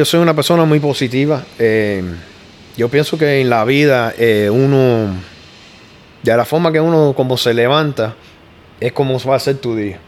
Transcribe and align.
Yo 0.00 0.06
soy 0.06 0.20
una 0.20 0.32
persona 0.32 0.64
muy 0.64 0.80
positiva. 0.80 1.44
Eh, 1.58 2.02
yo 2.78 2.88
pienso 2.88 3.18
que 3.18 3.42
en 3.42 3.50
la 3.50 3.62
vida 3.66 4.14
eh, 4.16 4.48
uno, 4.50 5.14
de 6.22 6.34
la 6.34 6.46
forma 6.46 6.72
que 6.72 6.80
uno 6.80 7.12
como 7.14 7.36
se 7.36 7.52
levanta, 7.52 8.14
es 8.80 8.90
como 8.94 9.18
va 9.18 9.36
a 9.36 9.38
ser 9.38 9.58
tu 9.58 9.76
día. 9.76 10.00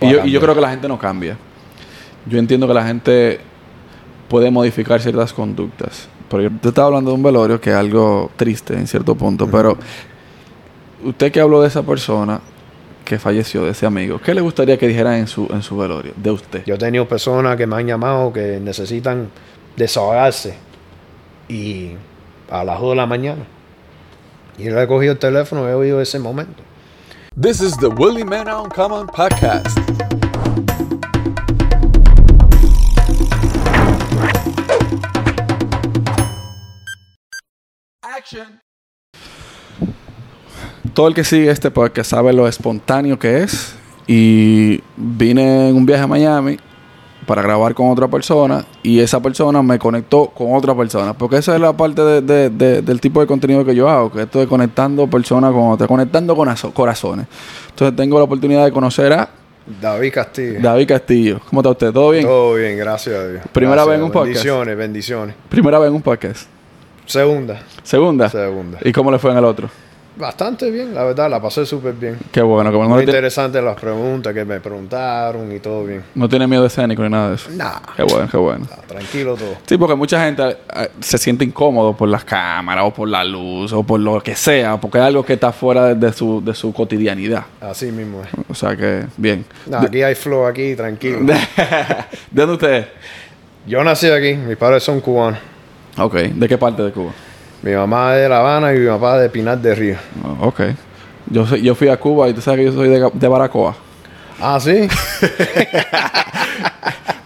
Y 0.00 0.08
yo, 0.08 0.24
y 0.24 0.30
yo 0.30 0.40
creo 0.40 0.54
que 0.54 0.62
la 0.62 0.70
gente 0.70 0.88
no 0.88 0.98
cambia. 0.98 1.36
Yo 2.24 2.38
entiendo 2.38 2.66
que 2.66 2.72
la 2.72 2.86
gente 2.86 3.38
puede 4.30 4.50
modificar 4.50 5.02
ciertas 5.02 5.34
conductas. 5.34 6.08
Pero 6.30 6.44
yo 6.44 6.50
te 6.58 6.68
estaba 6.68 6.86
hablando 6.86 7.10
de 7.10 7.16
un 7.16 7.22
velorio 7.22 7.60
que 7.60 7.68
es 7.68 7.76
algo 7.76 8.30
triste 8.36 8.72
en 8.72 8.86
cierto 8.86 9.16
punto. 9.16 9.46
Pero 9.50 9.76
usted 11.04 11.30
que 11.30 11.40
habló 11.40 11.60
de 11.60 11.68
esa 11.68 11.82
persona 11.82 12.40
que 13.06 13.18
falleció, 13.20 13.64
de 13.64 13.70
ese 13.70 13.86
amigo, 13.86 14.20
¿qué 14.20 14.34
le 14.34 14.40
gustaría 14.40 14.76
que 14.76 14.88
dijera 14.88 15.16
en 15.16 15.28
su, 15.28 15.48
en 15.50 15.62
su 15.62 15.78
velorio 15.78 16.12
de 16.16 16.30
usted? 16.32 16.64
Yo 16.66 16.74
he 16.74 16.78
tenido 16.78 17.06
personas 17.06 17.56
que 17.56 17.66
me 17.66 17.76
han 17.76 17.86
llamado 17.86 18.32
que 18.32 18.58
necesitan 18.60 19.30
desahogarse 19.76 20.56
y 21.48 21.92
a 22.50 22.64
las 22.64 22.80
2 22.80 22.90
de 22.90 22.96
la 22.96 23.06
mañana. 23.06 23.46
Y 24.58 24.64
le 24.64 24.82
he 24.82 24.86
cogido 24.88 25.12
el 25.12 25.18
teléfono 25.18 25.66
y 25.66 25.70
he 25.70 25.74
oído 25.74 26.00
ese 26.00 26.18
momento. 26.18 26.62
This 27.40 27.60
is 27.60 27.76
the 27.78 27.88
Willie 27.88 28.24
Man 28.24 28.48
Uncommon 28.48 29.06
podcast. 29.06 29.78
Action. 38.02 38.65
Todo 40.96 41.08
el 41.08 41.14
que 41.14 41.24
sigue 41.24 41.50
este 41.50 41.70
podcast 41.70 42.08
sabe 42.10 42.32
lo 42.32 42.48
espontáneo 42.48 43.18
que 43.18 43.42
es. 43.42 43.74
Y 44.06 44.80
vine 44.96 45.68
en 45.68 45.76
un 45.76 45.84
viaje 45.84 46.02
a 46.04 46.06
Miami 46.06 46.56
para 47.26 47.42
grabar 47.42 47.74
con 47.74 47.90
otra 47.90 48.08
persona 48.08 48.64
y 48.82 49.00
esa 49.00 49.20
persona 49.20 49.60
me 49.62 49.78
conectó 49.78 50.28
con 50.28 50.54
otra 50.54 50.74
persona. 50.74 51.12
Porque 51.12 51.36
esa 51.36 51.54
es 51.54 51.60
la 51.60 51.76
parte 51.76 52.00
de- 52.00 52.20
de- 52.22 52.48
de- 52.48 52.80
del 52.80 52.98
tipo 52.98 53.20
de 53.20 53.26
contenido 53.26 53.62
que 53.62 53.74
yo 53.74 53.90
hago, 53.90 54.10
que 54.10 54.22
esto 54.22 54.38
de 54.40 54.46
conectando 54.46 55.06
personas 55.06 55.52
con 55.52 55.70
otras, 55.70 55.86
conectando 55.86 56.34
con 56.34 56.48
corazones. 56.72 57.26
Entonces 57.68 57.94
tengo 57.94 58.16
la 58.16 58.24
oportunidad 58.24 58.64
de 58.64 58.72
conocer 58.72 59.12
a 59.12 59.28
David 59.82 60.14
Castillo. 60.14 60.60
David 60.62 60.88
Castillo. 60.88 61.40
¿Cómo 61.50 61.60
está 61.60 61.70
usted? 61.72 61.92
¿Todo 61.92 62.08
bien? 62.12 62.24
Todo 62.24 62.54
bien, 62.54 62.78
gracias 62.78 63.14
a 63.16 63.28
Dios. 63.28 63.42
Primera 63.52 63.84
Gracias 63.84 63.88
vez 63.90 63.98
en 63.98 64.02
un 64.04 64.12
podcast. 64.12 64.34
Bendiciones, 64.36 64.76
bendiciones. 64.78 65.34
Primera 65.50 65.78
vez 65.78 65.88
en 65.90 65.94
un 65.96 66.02
podcast. 66.02 66.46
Segunda. 67.04 67.60
Segunda. 67.82 68.30
Segunda. 68.30 68.78
¿Y 68.82 68.92
cómo 68.92 69.10
le 69.10 69.18
fue 69.18 69.32
en 69.32 69.36
el 69.36 69.44
otro? 69.44 69.68
Bastante 70.16 70.70
bien, 70.70 70.94
la 70.94 71.04
verdad, 71.04 71.28
la 71.28 71.42
pasé 71.42 71.66
súper 71.66 71.92
bien. 71.92 72.18
Qué 72.32 72.40
bueno, 72.40 72.72
que 72.72 72.78
no, 72.78 72.88
Muy 72.88 73.02
interesantes 73.04 73.62
las 73.62 73.78
preguntas 73.78 74.32
que 74.32 74.44
me 74.46 74.60
preguntaron 74.60 75.52
y 75.54 75.58
todo 75.60 75.84
bien. 75.84 76.02
no 76.14 76.26
tiene 76.28 76.46
miedo 76.46 76.64
escénico 76.64 77.02
ni 77.02 77.10
nada 77.10 77.28
de 77.30 77.34
eso. 77.34 77.50
Nah, 77.50 77.80
Qué 77.96 78.02
bueno, 78.02 78.26
qué 78.30 78.36
bueno. 78.38 78.66
tranquilo 78.86 79.36
todo. 79.36 79.56
Sí, 79.66 79.76
porque 79.76 79.94
mucha 79.94 80.24
gente 80.24 80.56
eh, 80.74 80.88
se 81.00 81.18
siente 81.18 81.44
incómodo 81.44 81.94
por 81.94 82.08
las 82.08 82.24
cámaras 82.24 82.84
o 82.86 82.94
por 82.94 83.08
la 83.08 83.22
luz 83.24 83.72
o 83.74 83.82
por 83.82 84.00
lo 84.00 84.22
que 84.22 84.34
sea, 84.34 84.78
porque 84.78 84.96
es 84.98 85.04
algo 85.04 85.22
que 85.22 85.34
está 85.34 85.52
fuera 85.52 85.84
de, 85.88 85.94
de 85.94 86.12
su, 86.12 86.42
de 86.42 86.54
su 86.54 86.72
cotidianidad. 86.72 87.44
Así 87.60 87.92
mismo 87.92 88.22
es. 88.22 88.28
O 88.48 88.54
sea 88.54 88.74
que, 88.74 89.04
bien. 89.18 89.44
Nah, 89.66 89.82
aquí 89.82 90.02
hay 90.02 90.14
flow, 90.14 90.46
aquí, 90.46 90.74
tranquilo. 90.74 91.18
¿De 91.26 91.36
dónde 92.30 92.54
usted 92.54 92.72
es? 92.74 92.86
Yo 93.66 93.84
nací 93.84 94.08
aquí, 94.08 94.34
mis 94.34 94.56
padres 94.56 94.82
son 94.82 95.00
cubanos. 95.00 95.40
Ok, 95.98 96.14
¿de 96.14 96.48
qué 96.48 96.56
parte 96.56 96.82
de 96.82 96.92
Cuba? 96.92 97.10
Mi 97.66 97.74
mamá 97.74 98.14
es 98.14 98.22
de 98.22 98.28
La 98.28 98.38
Habana 98.38 98.72
y 98.72 98.78
mi 98.78 98.86
papá 98.86 99.18
de 99.18 99.28
Pinar 99.28 99.58
del 99.58 99.76
Río. 99.76 99.96
Oh, 100.24 100.46
ok. 100.48 100.60
Yo, 101.28 101.44
soy- 101.44 101.62
yo 101.62 101.74
fui 101.74 101.88
a 101.88 101.96
Cuba 101.96 102.28
y 102.28 102.32
tú 102.32 102.40
sabes 102.40 102.60
que 102.60 102.66
yo 102.66 102.72
soy 102.72 102.88
de, 102.88 103.10
de 103.12 103.28
Baracoa. 103.28 103.74
Ah, 104.40 104.60
sí. 104.60 104.86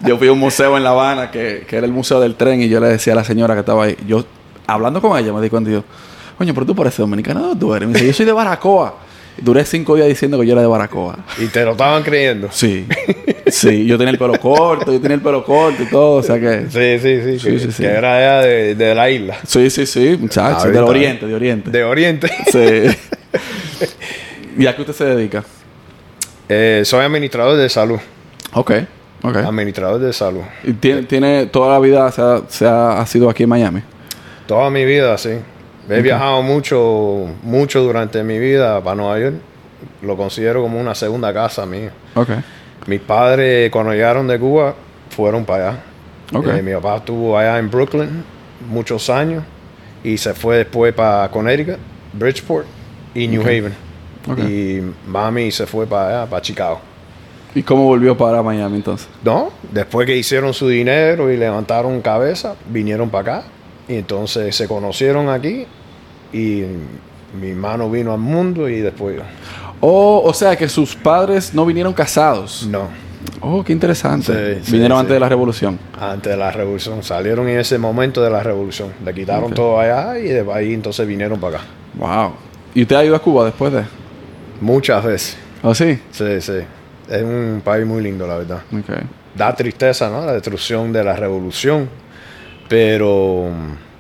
Yo 0.03 0.17
fui 0.17 0.29
a 0.29 0.33
un 0.33 0.39
museo 0.39 0.79
en 0.79 0.83
La 0.83 0.91
Habana 0.91 1.31
que, 1.31 1.67
que 1.69 1.77
era 1.77 1.85
el 1.85 1.93
museo 1.93 2.21
del 2.21 2.35
tren 2.35 2.63
y 2.63 2.71
yo 2.71 2.81
le 2.81 2.87
decía 2.89 3.13
a 3.13 3.17
la 3.17 3.25
señora 3.25 3.53
que 3.53 3.61
estaba 3.61 3.85
ahí, 3.85 3.99
yo 4.07 4.25
hablando 4.67 5.03
con 5.03 5.19
ella 5.19 5.31
me 5.31 5.43
di 5.43 5.51
cuenta 5.51 5.69
y 5.69 5.75
yo, 5.75 5.85
coño, 6.39 6.55
pero 6.55 6.65
tú 6.65 6.75
pareces 6.75 7.01
dominicana, 7.01 7.41
¿dónde 7.41 7.61
tú 7.61 7.75
eres? 7.75 7.87
Me 7.87 7.93
dice, 7.95 8.07
yo 8.07 8.13
soy 8.15 8.25
de 8.25 8.33
Baracoa. 8.33 8.95
Duré 9.41 9.65
cinco 9.65 9.97
días 9.97 10.07
diciendo 10.09 10.39
que 10.39 10.47
yo 10.47 10.53
era 10.53 10.61
de 10.63 10.67
Baracoa. 10.69 11.19
y 11.39 11.47
te 11.47 11.65
lo 11.65 11.73
estaban 11.73 12.03
creyendo. 12.03 12.49
Sí, 12.51 12.87
sí, 13.47 13.87
yo 13.87 13.97
tenía 13.97 14.13
el 14.13 14.19
pelo 14.19 14.39
corto, 14.39 14.93
yo 14.93 15.01
tenía 15.01 15.15
el 15.17 15.23
pelo 15.23 15.43
corto 15.45 15.83
y 15.83 15.87
todo, 15.87 16.17
o 16.19 16.23
sea 16.23 16.39
que... 16.39 16.67
Sí, 16.69 16.99
sí, 16.99 17.23
sí. 17.23 17.39
Sí, 17.39 17.51
que, 17.51 17.59
sí, 17.59 17.73
sí. 17.73 17.83
que 17.83 17.89
era 17.89 18.17
allá 18.17 18.47
de, 18.47 18.75
de 18.75 18.95
la 18.95 19.11
isla. 19.11 19.37
Sí, 19.47 19.71
sí, 19.71 19.87
sí, 19.87 20.17
muchachos, 20.21 20.65
Ah, 20.65 20.69
del 20.69 20.85
oriente, 20.85 21.27
de 21.27 21.35
oriente. 21.35 21.71
De 21.71 21.85
Oriente. 21.85 22.31
Sí. 22.53 22.97
¿Y 24.59 24.67
a 24.67 24.75
qué 24.77 24.83
usted 24.83 24.95
se 24.95 25.05
dedica? 25.05 25.43
Eh, 26.49 26.83
soy 26.85 27.05
administrador 27.05 27.57
de 27.57 27.69
salud. 27.69 27.99
Ok, 28.53 28.73
ok. 29.23 29.37
Administrador 29.37 30.01
de 30.01 30.13
salud. 30.13 30.43
¿Y 30.65 30.73
tiene, 30.75 31.03
tiene 31.05 31.47
toda 31.47 31.73
la 31.73 31.79
vida 31.79 32.11
se 32.13 32.21
ha, 32.21 32.41
se 32.49 32.67
ha, 32.67 33.01
ha 33.01 33.07
sido 33.07 33.31
aquí 33.31 33.45
en 33.45 33.49
Miami? 33.49 33.81
Toda 34.47 34.69
mi 34.71 34.85
vida, 34.85 35.17
sí. 35.17 35.31
He 35.91 36.03
viajado 36.03 36.43
mucho, 36.43 37.27
mucho 37.43 37.83
durante 37.83 38.23
mi 38.23 38.39
vida 38.39 38.83
para 38.83 38.97
Nueva 38.97 39.19
York. 39.19 39.35
Lo 40.03 40.17
considero 40.17 40.63
como 40.63 40.81
una 40.81 40.95
segunda 40.95 41.33
casa 41.33 41.67
mía. 41.67 41.91
Ok, 42.15 42.29
Mis 42.87 43.01
padres, 43.01 43.71
cuando 43.71 43.93
llegaron 43.93 44.27
de 44.27 44.39
Cuba, 44.39 44.75
fueron 45.11 45.45
para 45.45 45.71
allá. 45.71 45.79
ok. 46.35 46.47
Eh, 46.49 46.63
mi 46.63 46.73
papá 46.73 46.97
estuvo 46.99 47.37
allá 47.37 47.59
en 47.59 47.71
Brooklyn 47.71 48.25
muchos 48.69 49.09
años 49.11 49.43
y 50.05 50.17
se 50.19 50.35
fue 50.35 50.59
después 50.59 50.93
para 50.95 51.29
Connecticut, 51.31 51.79
Bridgeport 52.13 52.67
y 53.15 53.29
New 53.29 53.43
Haven. 53.43 53.75
Ok. 54.29 54.39
Y 54.39 54.83
mami 55.07 55.51
se 55.51 55.67
fue 55.67 55.87
para 55.87 56.21
allá, 56.21 56.31
para 56.31 56.43
Chicago. 56.43 56.81
¿Y 57.55 57.63
cómo 57.63 57.85
volvió 57.85 58.17
para 58.17 58.43
Miami 58.43 58.77
entonces? 58.77 59.09
No, 59.25 59.51
después 59.73 60.07
que 60.07 60.17
hicieron 60.17 60.55
su 60.55 60.69
dinero 60.69 61.33
y 61.33 61.37
levantaron 61.37 62.01
cabeza, 62.01 62.55
vinieron 62.69 63.11
para 63.11 63.39
acá. 63.39 63.47
Y 63.89 63.97
entonces 63.97 64.55
se 64.55 64.69
conocieron 64.69 65.29
aquí 65.29 65.67
y 66.33 66.65
mi 67.41 67.51
hermano 67.51 67.91
vino 67.91 68.13
al 68.13 68.21
mundo 68.21 68.69
y 68.69 68.81
después 68.81 69.17
yo. 69.17 69.23
Oh, 69.81 70.23
o 70.25 70.35
sea 70.35 70.57
que 70.57 70.69
sus 70.69 70.95
padres 70.95 71.55
no 71.55 71.65
vinieron 71.67 71.93
casados. 71.93 72.67
No, 72.69 72.89
Oh, 73.43 73.63
qué 73.65 73.73
interesante. 73.73 74.61
Sí, 74.63 74.73
vinieron 74.73 74.97
sí. 74.99 75.01
antes 75.01 75.15
de 75.15 75.21
la 75.21 75.29
revolución. 75.29 75.79
antes 75.99 76.31
de 76.33 76.37
la 76.39 76.51
revolución. 76.51 77.03
Salieron 77.03 77.49
en 77.49 77.59
ese 77.59 77.79
momento 77.79 78.23
de 78.23 78.31
la 78.31 78.43
revolución. 78.43 78.93
Le 79.05 79.15
quitaron 79.15 79.53
todo 79.53 79.79
allá 79.81 80.19
y 80.19 80.29
de 80.29 80.45
ahí 80.53 80.75
entonces 80.75 81.07
vinieron 81.07 81.39
para 81.41 81.59
acá. 81.59 81.67
Wow. 81.95 82.33
¿Y 82.75 82.83
usted 82.83 82.97
ha 82.97 83.05
ido 83.05 83.17
a 83.17 83.19
Cuba 83.19 83.45
después 83.47 83.73
de? 83.73 83.83
Muchas 84.61 85.05
veces. 85.05 85.37
¿Oh, 85.63 85.75
sí? 85.75 85.99
Sí, 86.11 86.41
sí. 86.41 86.53
Es 87.09 87.23
un 87.23 87.61
país 87.65 87.87
muy 87.87 88.03
lindo, 88.03 88.27
la 88.27 88.37
verdad. 88.39 88.61
Da 89.35 89.55
tristeza, 89.55 90.09
¿no? 90.11 90.25
La 90.25 90.33
destrucción 90.33 90.93
de 90.93 91.05
la 91.05 91.15
revolución. 91.17 91.89
Pero 92.69 93.49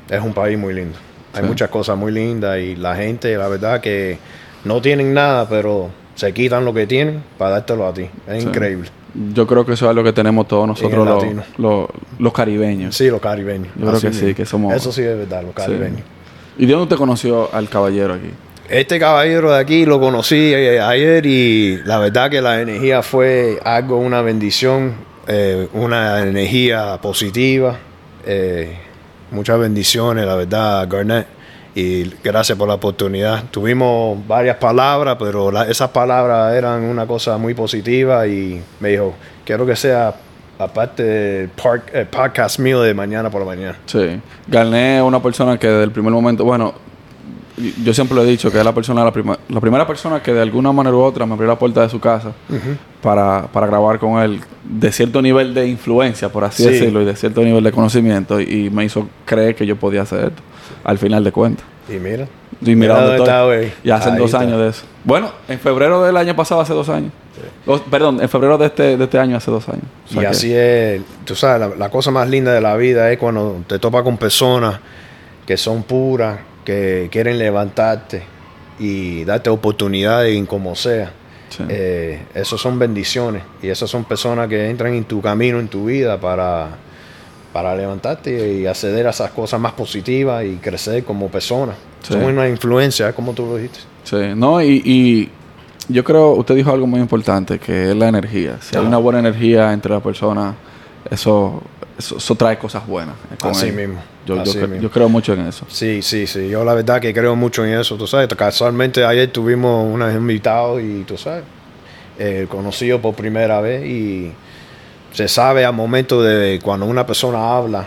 es 0.08 0.20
un 0.20 0.32
país 0.32 0.58
muy 0.58 0.74
lindo. 0.74 0.96
Hay 1.34 1.42
Sí. 1.42 1.46
muchas 1.48 1.68
cosas 1.70 1.96
muy 1.96 2.12
lindas 2.12 2.58
y 2.58 2.76
la 2.76 2.96
gente, 2.96 3.36
la 3.36 3.48
verdad, 3.48 3.80
que 3.80 4.18
no 4.64 4.80
tienen 4.82 5.14
nada, 5.14 5.48
pero 5.48 5.90
se 6.14 6.32
quitan 6.32 6.64
lo 6.64 6.74
que 6.74 6.86
tienen 6.86 7.22
para 7.38 7.52
dártelo 7.52 7.86
a 7.86 7.94
ti. 7.94 8.06
Es 8.28 8.42
Sí. 8.42 8.48
increíble. 8.48 8.88
Yo 9.34 9.46
creo 9.46 9.64
que 9.66 9.72
eso 9.72 9.86
es 9.86 9.90
algo 9.90 10.04
que 10.04 10.12
tenemos 10.12 10.46
todos 10.46 10.66
nosotros 10.68 11.06
los, 11.06 11.24
los, 11.58 11.88
los 12.18 12.32
caribeños. 12.32 12.96
Sí, 12.96 13.08
los 13.08 13.20
caribeños. 13.20 13.68
Yo 13.76 13.86
creo 13.88 14.00
que 14.00 14.12
sí, 14.12 14.34
que 14.34 14.44
somos- 14.46 14.74
Eso 14.74 14.92
sí 14.92 15.02
es 15.02 15.16
verdad, 15.18 15.42
los 15.42 15.50
Sí. 15.50 15.56
caribeños. 15.56 16.02
¿Y 16.58 16.66
de 16.66 16.72
dónde 16.72 16.84
usted 16.84 16.96
conoció 16.96 17.52
al 17.54 17.68
caballero 17.68 18.14
aquí? 18.14 18.30
Este 18.68 19.00
caballero 19.00 19.50
de 19.52 19.58
aquí 19.58 19.84
lo 19.84 19.98
conocí 19.98 20.52
eh, 20.54 20.80
ayer 20.80 21.26
y 21.26 21.78
la 21.84 21.98
verdad 21.98 22.30
que 22.30 22.40
la 22.40 22.60
energía 22.60 23.02
fue 23.02 23.58
algo, 23.64 23.96
una 23.98 24.22
bendición, 24.22 24.94
eh, 25.26 25.66
una 25.72 26.22
energía 26.22 26.98
positiva. 27.02 27.78
eh, 28.26 28.76
muchas 29.30 29.58
bendiciones, 29.58 30.26
la 30.26 30.34
verdad, 30.36 30.86
Garnett. 30.88 31.26
Y 31.74 32.04
gracias 32.24 32.58
por 32.58 32.66
la 32.66 32.74
oportunidad. 32.74 33.44
Tuvimos 33.50 34.18
varias 34.26 34.56
palabras, 34.56 35.16
pero 35.18 35.52
la- 35.52 35.64
esas 35.68 35.90
palabras 35.90 36.52
eran 36.54 36.82
una 36.82 37.06
cosa 37.06 37.38
muy 37.38 37.54
positiva 37.54 38.26
y 38.26 38.60
me 38.80 38.88
dijo, 38.88 39.14
quiero 39.44 39.64
que 39.64 39.76
sea 39.76 40.12
aparte 40.58 41.02
del 41.04 41.50
el 41.94 42.06
podcast 42.08 42.58
mío 42.58 42.82
de 42.82 42.92
mañana 42.92 43.30
por 43.30 43.40
la 43.40 43.46
mañana. 43.46 43.78
Sí. 43.86 44.20
Garnet 44.48 44.96
es 44.98 45.02
una 45.02 45.22
persona 45.22 45.56
que 45.58 45.68
desde 45.68 45.84
el 45.84 45.90
primer 45.92 46.12
momento, 46.12 46.44
bueno, 46.44 46.74
yo 47.82 47.92
siempre 47.94 48.14
lo 48.16 48.22
he 48.22 48.26
dicho 48.26 48.50
que 48.50 48.58
es 48.58 48.64
la 48.64 48.74
persona, 48.74 49.04
la, 49.04 49.12
prima- 49.12 49.38
la 49.48 49.60
primera 49.60 49.86
persona 49.86 50.22
que 50.22 50.32
de 50.32 50.40
alguna 50.42 50.72
manera 50.72 50.96
u 50.96 51.00
otra 51.00 51.26
me 51.26 51.34
abrió 51.34 51.48
la 51.48 51.58
puerta 51.58 51.82
de 51.82 51.88
su 51.88 52.00
casa 52.00 52.32
para, 53.02 53.48
para 53.52 53.66
grabar 53.66 53.98
con 53.98 54.20
él 54.22 54.40
de 54.64 54.92
cierto 54.92 55.20
nivel 55.22 55.52
de 55.54 55.66
influencia, 55.66 56.28
por 56.30 56.44
así 56.44 56.62
Sí. 56.64 56.70
decirlo, 56.70 57.02
y 57.02 57.04
de 57.04 57.16
cierto 57.16 57.42
nivel 57.42 57.62
de 57.64 57.72
conocimiento, 57.72 58.40
y, 58.40 58.66
y 58.66 58.70
me 58.70 58.84
hizo 58.84 59.08
creer 59.24 59.54
que 59.54 59.66
yo 59.66 59.76
podía 59.76 60.02
hacer 60.02 60.26
esto, 60.26 60.42
al 60.84 60.98
final 60.98 61.22
de 61.24 61.32
cuentas. 61.32 61.64
Y 61.88 61.94
mira, 61.94 62.26
Y 62.60 62.74
mira 62.76 62.94
dónde 62.94 63.16
dónde 63.16 63.64
está. 63.66 63.78
Y 63.82 63.90
hacen 63.90 64.12
Ahí 64.12 64.18
dos 64.18 64.26
está. 64.32 64.40
años 64.40 64.60
de 64.60 64.68
eso. 64.68 64.82
Bueno, 65.02 65.32
en 65.48 65.58
febrero 65.58 66.02
del 66.04 66.16
año 66.16 66.36
pasado, 66.36 66.60
hace 66.60 66.72
dos 66.74 66.88
años. 66.88 67.10
Perdón, 67.90 68.20
en 68.20 68.28
febrero 68.28 68.58
de 68.58 68.66
este, 68.66 68.96
de 68.96 69.04
este 69.04 69.18
año, 69.18 69.36
hace 69.36 69.50
dos 69.50 69.68
años. 69.68 69.82
O 70.06 70.12
sea 70.12 70.18
y 70.18 70.20
que- 70.20 70.26
así 70.28 70.52
es, 70.54 71.02
tú 71.24 71.34
sabes, 71.34 71.60
la, 71.68 71.76
la 71.76 71.88
cosa 71.88 72.10
más 72.10 72.28
linda 72.28 72.52
de 72.52 72.60
la 72.60 72.76
vida 72.76 73.10
es 73.10 73.18
cuando 73.18 73.62
te 73.66 73.78
topas 73.78 74.02
con 74.02 74.16
personas 74.18 74.78
que 75.46 75.56
son 75.56 75.82
puras, 75.82 76.38
que 76.64 77.08
quieren 77.10 77.38
levantarte 77.38 78.22
y 78.78 79.24
darte 79.24 79.50
oportunidades 79.50 80.36
en 80.36 80.46
como 80.46 80.74
sea. 80.74 81.12
Sí. 81.50 81.64
Eh, 81.68 82.22
esas 82.34 82.60
son 82.60 82.78
bendiciones 82.78 83.42
y 83.60 83.68
esas 83.68 83.90
son 83.90 84.04
personas 84.04 84.48
que 84.48 84.70
entran 84.70 84.94
en 84.94 85.04
tu 85.04 85.20
camino, 85.20 85.58
en 85.58 85.68
tu 85.68 85.86
vida 85.86 86.20
para, 86.20 86.68
para 87.52 87.74
levantarte 87.74 88.54
y 88.54 88.66
acceder 88.66 89.06
a 89.06 89.10
esas 89.10 89.32
cosas 89.32 89.60
más 89.60 89.72
positivas 89.72 90.44
y 90.44 90.56
crecer 90.56 91.04
como 91.04 91.28
persona. 91.28 91.72
Sí. 92.02 92.12
Son 92.14 92.22
una 92.22 92.48
influencia, 92.48 93.12
como 93.12 93.32
tú 93.32 93.46
lo 93.46 93.56
dijiste. 93.56 93.80
Sí, 94.04 94.16
no, 94.36 94.62
y, 94.62 94.80
y 94.84 95.30
yo 95.88 96.04
creo, 96.04 96.30
usted 96.32 96.54
dijo 96.54 96.70
algo 96.70 96.86
muy 96.86 97.00
importante, 97.00 97.58
que 97.58 97.90
es 97.90 97.96
la 97.96 98.08
energía. 98.08 98.56
Si 98.60 98.76
hay 98.76 98.84
una 98.84 98.98
buena 98.98 99.18
energía 99.18 99.72
entre 99.72 99.92
las 99.92 100.02
personas, 100.02 100.54
eso, 101.10 101.62
eso, 102.00 102.16
eso 102.18 102.34
trae 102.34 102.58
cosas 102.58 102.86
buenas. 102.86 103.14
con 103.40 103.52
Así 103.52 103.70
mismo, 103.72 104.00
Yo, 104.26 104.34
yo 104.36 104.42
así 104.42 104.58
cre- 104.58 104.68
mismo. 104.68 104.82
yo 104.82 104.90
creo 104.90 105.08
mucho 105.08 105.32
en 105.34 105.46
eso. 105.46 105.64
Sí, 105.68 106.02
sí, 106.02 106.26
sí. 106.26 106.48
Yo 106.48 106.64
la 106.64 106.74
verdad 106.74 107.00
que 107.00 107.14
creo 107.14 107.36
mucho 107.36 107.64
en 107.64 107.78
eso. 107.78 107.96
Tú 107.96 108.06
sabes, 108.06 108.28
casualmente 108.28 109.04
ayer 109.04 109.30
tuvimos 109.32 109.86
unos 109.86 110.12
invitados 110.14 110.82
y 110.82 111.04
tú 111.04 111.16
sabes, 111.16 111.44
eh, 112.18 112.46
conocido 112.50 113.00
por 113.00 113.14
primera 113.14 113.60
vez 113.60 113.84
y 113.86 114.32
se 115.12 115.26
sabe 115.28 115.64
al 115.64 115.72
momento 115.74 116.22
de 116.22 116.58
cuando 116.62 116.86
una 116.86 117.06
persona 117.06 117.56
habla 117.56 117.86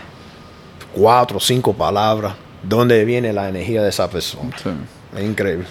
cuatro 0.94 1.38
o 1.38 1.39
cinco 1.39 1.74
palabras, 1.74 2.33
dónde 2.63 3.04
viene 3.06 3.31
la 3.33 3.50
energía 3.50 3.81
de 3.83 3.89
esa 3.89 4.10
persona. 4.10 4.50
Sí. 4.62 4.69
Es 5.18 5.24
increíble. 5.24 5.65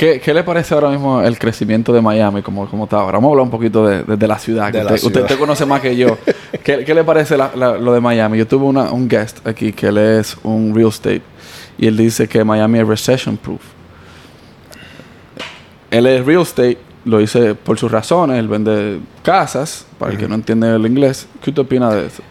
¿Qué, 0.00 0.18
qué 0.18 0.32
le 0.32 0.42
parece 0.42 0.72
ahora 0.72 0.88
mismo 0.88 1.20
el 1.20 1.38
crecimiento 1.38 1.92
de 1.92 2.00
Miami 2.00 2.40
como, 2.40 2.66
como 2.70 2.84
está 2.84 2.96
ahora? 2.96 3.18
Vamos 3.18 3.28
a 3.28 3.32
hablar 3.32 3.44
un 3.44 3.50
poquito 3.50 3.86
de, 3.86 4.02
de- 4.02 4.16
de 4.16 4.26
la 4.26 4.38
ciudad. 4.38 4.72
De 4.72 4.78
la 4.82 4.94
usted, 4.94 4.96
ciudad. 5.10 5.22
usted 5.24 5.38
conoce 5.38 5.66
más 5.66 5.82
que 5.82 5.94
yo. 5.94 6.16
¿Qué, 6.64 6.84
qué 6.86 6.94
le 6.94 7.04
parece 7.04 7.36
la- 7.36 7.50
la- 7.54 7.76
lo 7.76 7.92
de 7.92 8.00
Miami? 8.00 8.38
Yo 8.38 8.46
tuve 8.46 8.64
una- 8.64 8.90
un 8.92 9.06
guest 9.06 9.46
aquí 9.46 9.74
que 9.74 9.88
él 9.88 9.98
es 9.98 10.38
un 10.42 10.74
real 10.74 10.88
estate 10.88 11.20
y 11.76 11.86
él 11.86 11.98
dice 11.98 12.26
que 12.26 12.42
Miami 12.42 12.78
es 12.78 12.86
recession 12.88 13.36
proof. 13.36 13.60
Él 15.90 16.06
es 16.06 16.24
real 16.24 16.42
estate, 16.42 16.78
lo 17.04 17.18
dice 17.18 17.54
por 17.54 17.78
sus 17.78 17.90
razones, 17.92 18.38
él 18.38 18.48
vende 18.48 19.00
casas, 19.22 19.84
para 19.98 20.12
el 20.12 20.18
que 20.18 20.26
no 20.28 20.34
entiende 20.34 20.74
el 20.76 20.86
inglés. 20.86 21.28
¿Qué 21.42 21.50
usted 21.50 21.60
opina 21.62 21.90
de 21.94 22.06
eso? 22.06 22.22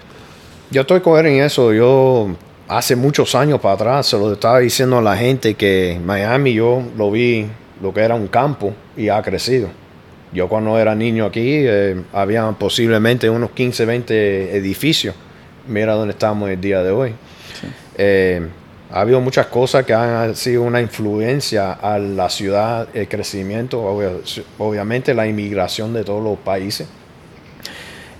Yo 0.71 0.81
estoy 0.81 1.01
con 1.01 1.19
él 1.19 1.25
en 1.33 1.43
eso. 1.43 1.71
Yo 1.73 2.29
hace 2.69 2.95
muchos 2.95 3.35
años 3.35 3.59
para 3.59 3.75
atrás 3.75 4.05
se 4.07 4.17
lo 4.17 4.31
estaba 4.31 4.59
diciendo 4.59 4.99
a 4.99 5.01
la 5.01 5.17
gente 5.17 5.55
que 5.55 5.99
Miami 6.05 6.53
yo 6.53 6.81
lo 6.97 7.11
vi 7.11 7.47
lo 7.81 7.93
que 7.93 8.01
era 8.01 8.15
un 8.15 8.27
campo 8.27 8.73
y 8.95 9.09
ha 9.09 9.21
crecido. 9.21 9.67
Yo 10.31 10.47
cuando 10.47 10.77
era 10.77 10.93
niño 10.95 11.25
aquí 11.25 11.41
eh, 11.65 12.01
había 12.13 12.49
posiblemente 12.51 13.29
unos 13.29 13.51
15, 13.51 13.85
20 13.85 14.55
edificios. 14.57 15.15
Mira 15.67 15.93
dónde 15.93 16.11
estamos 16.13 16.49
el 16.49 16.61
día 16.61 16.83
de 16.83 16.91
hoy. 16.91 17.13
Eh, 17.97 18.47
ha 18.91 19.01
habido 19.01 19.19
muchas 19.21 19.47
cosas 19.47 19.85
que 19.85 19.93
han 19.93 20.35
sido 20.35 20.63
una 20.63 20.81
influencia 20.81 21.73
a 21.73 21.97
la 21.99 22.29
ciudad, 22.29 22.87
el 22.93 23.07
crecimiento, 23.07 23.81
obvia- 23.83 24.11
obviamente 24.57 25.13
la 25.13 25.27
inmigración 25.27 25.93
de 25.93 26.03
todos 26.03 26.23
los 26.23 26.37
países 26.39 26.87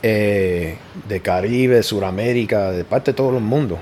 eh, 0.02 0.78
de 1.08 1.20
Caribe, 1.22 1.84
Suramérica, 1.84 2.72
de 2.72 2.84
parte 2.86 3.12
de 3.12 3.16
todo 3.18 3.36
el 3.38 3.44
mundo. 3.44 3.80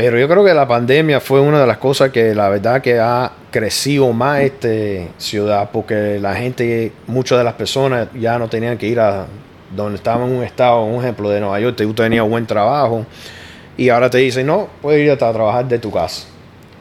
Pero 0.00 0.16
yo 0.16 0.28
creo 0.28 0.44
que 0.44 0.54
la 0.54 0.68
pandemia 0.68 1.18
fue 1.18 1.40
una 1.40 1.60
de 1.60 1.66
las 1.66 1.78
cosas 1.78 2.10
que 2.10 2.32
la 2.32 2.48
verdad 2.48 2.80
que 2.80 3.00
ha 3.00 3.32
crecido 3.50 4.12
más 4.12 4.42
esta 4.42 4.68
ciudad, 5.16 5.70
porque 5.72 6.20
la 6.20 6.36
gente, 6.36 6.92
muchas 7.08 7.38
de 7.38 7.42
las 7.42 7.54
personas 7.54 8.06
ya 8.14 8.38
no 8.38 8.48
tenían 8.48 8.78
que 8.78 8.86
ir 8.86 9.00
a 9.00 9.26
donde 9.74 9.96
estaba 9.96 10.24
en 10.24 10.36
un 10.36 10.44
estado, 10.44 10.84
un 10.84 11.02
ejemplo 11.02 11.30
de 11.30 11.40
Nueva 11.40 11.58
York, 11.58 11.74
tú 11.76 11.92
tenías 11.94 12.24
buen 12.28 12.46
trabajo 12.46 13.04
y 13.76 13.88
ahora 13.88 14.08
te 14.08 14.18
dicen, 14.18 14.46
no, 14.46 14.68
puedes 14.80 15.04
ir 15.04 15.10
a 15.10 15.16
trabajar 15.16 15.66
de 15.66 15.80
tu 15.80 15.90
casa. 15.90 16.28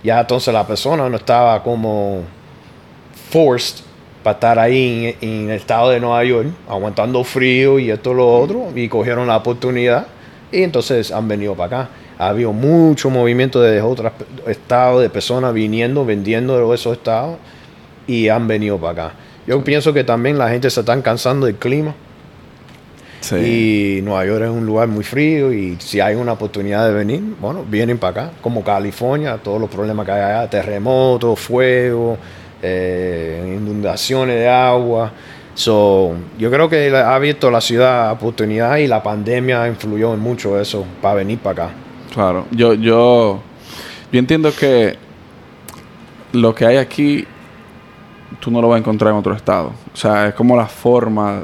Ya 0.03 0.19
entonces 0.19 0.53
la 0.53 0.67
persona 0.67 1.09
no 1.09 1.17
estaba 1.17 1.63
como 1.63 2.21
forced 3.31 3.83
para 4.21 4.35
estar 4.35 4.59
ahí 4.59 5.17
en, 5.19 5.27
en 5.27 5.49
el 5.49 5.55
estado 5.55 5.89
de 5.89 5.99
Nueva 5.99 6.23
York, 6.23 6.49
aguantando 6.69 7.23
frío 7.23 7.79
y 7.79 7.89
esto 7.89 8.13
lo 8.13 8.31
otro, 8.31 8.67
y 8.75 8.87
cogieron 8.87 9.25
la 9.25 9.37
oportunidad 9.37 10.05
y 10.51 10.61
entonces 10.61 11.11
han 11.11 11.27
venido 11.27 11.55
para 11.55 11.81
acá. 11.81 11.89
Ha 12.19 12.29
habido 12.29 12.53
mucho 12.53 13.09
movimiento 13.09 13.61
de 13.61 13.81
otros 13.81 14.11
estados, 14.47 15.01
de 15.01 15.09
personas 15.09 15.53
viniendo, 15.53 16.05
vendiendo 16.05 16.57
de 16.57 16.75
esos 16.75 16.97
estados 16.97 17.37
y 18.07 18.29
han 18.29 18.47
venido 18.47 18.77
para 18.77 19.07
acá. 19.07 19.15
Yo 19.45 19.63
pienso 19.63 19.93
que 19.93 20.03
también 20.03 20.37
la 20.37 20.49
gente 20.49 20.69
se 20.69 20.79
está 20.79 21.01
cansando 21.01 21.45
del 21.45 21.55
clima 21.55 21.93
y 23.35 23.99
Nueva 24.03 24.25
York 24.25 24.43
es 24.43 24.49
un 24.49 24.65
lugar 24.65 24.87
muy 24.87 25.03
frío 25.03 25.51
y 25.51 25.77
si 25.79 25.99
hay 25.99 26.15
una 26.15 26.33
oportunidad 26.33 26.87
de 26.87 26.93
venir, 26.93 27.21
bueno, 27.39 27.65
vienen 27.67 27.97
para 27.97 28.11
acá, 28.11 28.31
como 28.41 28.63
California, 28.63 29.37
todos 29.43 29.59
los 29.59 29.69
problemas 29.69 30.05
que 30.05 30.11
hay 30.13 30.21
allá, 30.21 30.49
terremotos, 30.49 31.39
fuego, 31.39 32.17
eh, 32.61 33.57
inundaciones 33.57 34.37
de 34.37 34.47
agua. 34.47 35.11
So, 35.55 36.13
yo 36.37 36.51
creo 36.51 36.69
que 36.69 36.95
ha 36.95 37.15
abierto 37.15 37.49
la 37.49 37.61
ciudad 37.61 38.09
a 38.09 38.13
oportunidad 38.13 38.77
y 38.77 38.87
la 38.87 39.01
pandemia 39.01 39.67
influyó 39.67 40.13
en 40.13 40.19
mucho 40.19 40.59
eso 40.59 40.85
para 41.01 41.15
venir 41.15 41.39
para 41.39 41.65
acá. 41.65 41.73
Claro, 42.17 42.47
yo, 42.49 42.73
yo, 42.73 43.39
yo 44.11 44.19
entiendo 44.19 44.51
que 44.51 44.97
lo 46.33 46.55
que 46.55 46.65
hay 46.65 46.77
aquí 46.77 47.27
tú 48.39 48.49
no 48.49 48.59
lo 48.59 48.69
vas 48.69 48.77
a 48.77 48.79
encontrar 48.79 49.11
en 49.13 49.19
otro 49.19 49.35
estado. 49.35 49.67
O 49.93 49.95
sea, 49.95 50.29
es 50.29 50.33
como 50.33 50.57
la 50.57 50.65
forma, 50.65 51.43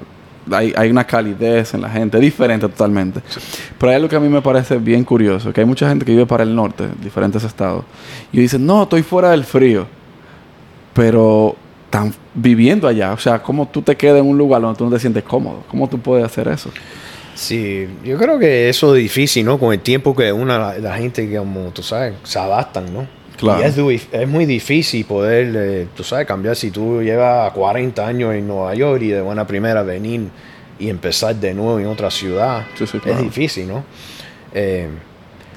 hay, 0.49 0.73
hay 0.75 0.89
una 0.89 1.03
calidez 1.03 1.75
en 1.75 1.81
la 1.81 1.89
gente, 1.91 2.19
diferente 2.19 2.67
totalmente. 2.67 3.21
Pero 3.77 3.91
hay 3.91 3.97
algo 3.97 4.09
que 4.09 4.15
a 4.15 4.19
mí 4.19 4.27
me 4.29 4.41
parece 4.41 4.79
bien 4.79 5.03
curioso, 5.03 5.53
que 5.53 5.61
hay 5.61 5.67
mucha 5.67 5.87
gente 5.87 6.05
que 6.05 6.11
vive 6.11 6.25
para 6.25 6.41
el 6.41 6.55
norte, 6.55 6.89
diferentes 7.03 7.43
estados, 7.43 7.85
y 8.31 8.39
dicen, 8.39 8.65
no, 8.65 8.81
estoy 8.81 9.03
fuera 9.03 9.29
del 9.29 9.43
frío, 9.43 9.85
pero 10.95 11.55
están 11.85 12.11
viviendo 12.33 12.87
allá. 12.87 13.13
O 13.13 13.19
sea, 13.19 13.43
¿cómo 13.43 13.67
tú 13.67 13.83
te 13.83 13.95
quedas 13.95 14.21
en 14.21 14.27
un 14.27 14.39
lugar 14.39 14.59
donde 14.59 14.75
tú 14.75 14.85
no 14.85 14.89
te 14.89 14.99
sientes 14.99 15.21
cómodo? 15.21 15.65
¿Cómo 15.67 15.87
tú 15.87 15.99
puedes 15.99 16.25
hacer 16.25 16.47
eso? 16.47 16.71
Sí, 17.35 17.87
yo 18.03 18.17
creo 18.17 18.37
que 18.37 18.69
eso 18.69 18.95
es 18.95 19.01
difícil, 19.01 19.45
¿no? 19.45 19.57
Con 19.59 19.73
el 19.73 19.79
tiempo 19.79 20.15
que 20.15 20.31
una, 20.31 20.57
la, 20.57 20.77
la 20.77 20.97
gente, 20.97 21.27
que 21.27 21.37
como 21.37 21.71
tú 21.71 21.81
sabes, 21.81 22.13
se 22.23 22.39
adaptan, 22.39 22.93
¿no? 22.93 23.07
Claro. 23.37 23.61
Y 23.61 23.95
es, 23.95 24.07
es 24.11 24.27
muy 24.27 24.45
difícil 24.45 25.05
poder, 25.05 25.53
eh, 25.55 25.87
tú 25.95 26.03
sabes, 26.03 26.27
cambiar 26.27 26.55
si 26.55 26.71
tú 26.71 27.01
llevas 27.01 27.51
40 27.53 28.05
años 28.05 28.33
en 28.33 28.47
Nueva 28.47 28.73
York 28.75 29.01
y 29.01 29.07
de 29.09 29.21
buena 29.21 29.45
primera 29.47 29.83
venir 29.83 30.27
y 30.79 30.89
empezar 30.89 31.35
de 31.35 31.53
nuevo 31.53 31.79
en 31.79 31.87
otra 31.87 32.11
ciudad. 32.11 32.65
Sí, 32.77 32.85
sí, 32.85 32.99
claro. 32.99 33.19
Es 33.19 33.23
difícil, 33.23 33.67
¿no? 33.67 33.83
Eh, 34.53 34.87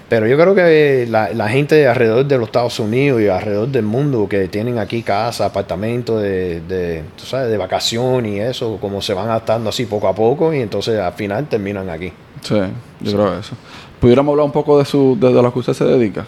pero 0.08 0.26
yo 0.26 0.37
creo 0.37 0.55
que 0.55 1.06
la, 1.11 1.31
la 1.35 1.49
gente 1.49 1.87
alrededor 1.88 2.25
de 2.26 2.38
los 2.38 2.47
Estados 2.47 2.79
Unidos 2.79 3.20
y 3.20 3.29
alrededor 3.29 3.69
del 3.69 3.85
mundo 3.85 4.29
que 4.29 4.47
tienen 4.49 4.79
aquí 4.79 5.03
casa, 5.03 5.47
apartamentos 5.47 6.23
de, 6.23 6.61
de, 6.61 7.03
tú 7.17 7.25
sabes, 7.25 7.50
de 7.50 7.56
vacación 7.56 8.25
y 8.26 8.38
eso, 8.41 8.79
como 8.81 9.03
se 9.03 9.14
van 9.14 9.26
adaptando 9.29 9.70
así 9.70 9.87
poco 9.87 10.06
a 10.08 10.14
poco 10.14 10.55
y 10.55 10.61
entonces 10.61 10.99
al 11.00 11.12
final 11.14 11.47
terminan 11.49 11.91
aquí. 11.91 12.12
Sí, 12.43 12.55
yo 13.00 13.12
creo 13.12 13.38
eso. 13.38 13.56
¿Pudiéramos 14.00 14.32
hablar 14.32 14.47
un 14.47 14.53
poco 14.53 14.79
de, 14.79 14.85
su, 14.85 15.17
de, 15.19 15.32
de 15.32 15.43
lo 15.43 15.53
que 15.53 15.58
usted 15.58 15.73
se 15.73 15.85
dedica? 15.85 16.25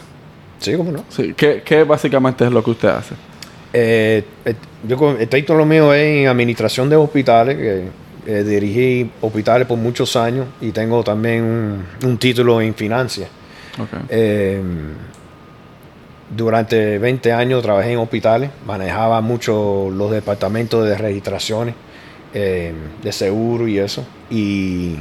Sí, 0.58 0.75
cómo 0.76 0.90
no. 0.90 1.04
Sí, 1.08 1.35
¿qué, 1.37 1.62
qué 1.64 1.85
básicamente 1.85 2.44
es 2.44 2.50
lo 2.50 2.64
que 2.64 2.70
usted 2.70 2.88
hace? 2.88 3.14
Eh, 3.73 4.25
eh, 4.44 4.54
yo 4.88 4.97
con- 4.97 5.20
el 5.20 5.28
título 5.28 5.64
mío 5.64 5.92
es 5.94 6.23
en 6.23 6.26
administración 6.28 6.88
de 6.88 6.97
hospitales, 6.97 7.56
que 7.56 7.85
eh, 8.26 8.42
dirigí 8.42 9.11
hospitales 9.20 9.68
por 9.68 9.78
muchos 9.78 10.16
años 10.16 10.47
y 10.61 10.70
tengo 10.73 11.04
también 11.04 11.42
un, 11.44 11.85
un 12.08 12.18
título 12.18 12.61
en 12.61 12.75
finanzas. 12.75 13.28
Okay. 13.75 14.00
Eh, 14.08 14.62
durante 16.34 16.98
20 16.98 17.32
años 17.32 17.62
trabajé 17.62 17.92
en 17.92 17.98
hospitales, 17.98 18.50
manejaba 18.66 19.20
mucho 19.20 19.88
los 19.90 20.10
departamentos 20.10 20.87
de 20.87 20.96
registraciones, 20.96 21.75
eh, 22.34 22.72
de 23.02 23.12
seguro 23.12 23.66
y 23.66 23.78
eso. 23.78 24.04
Y 24.30 24.96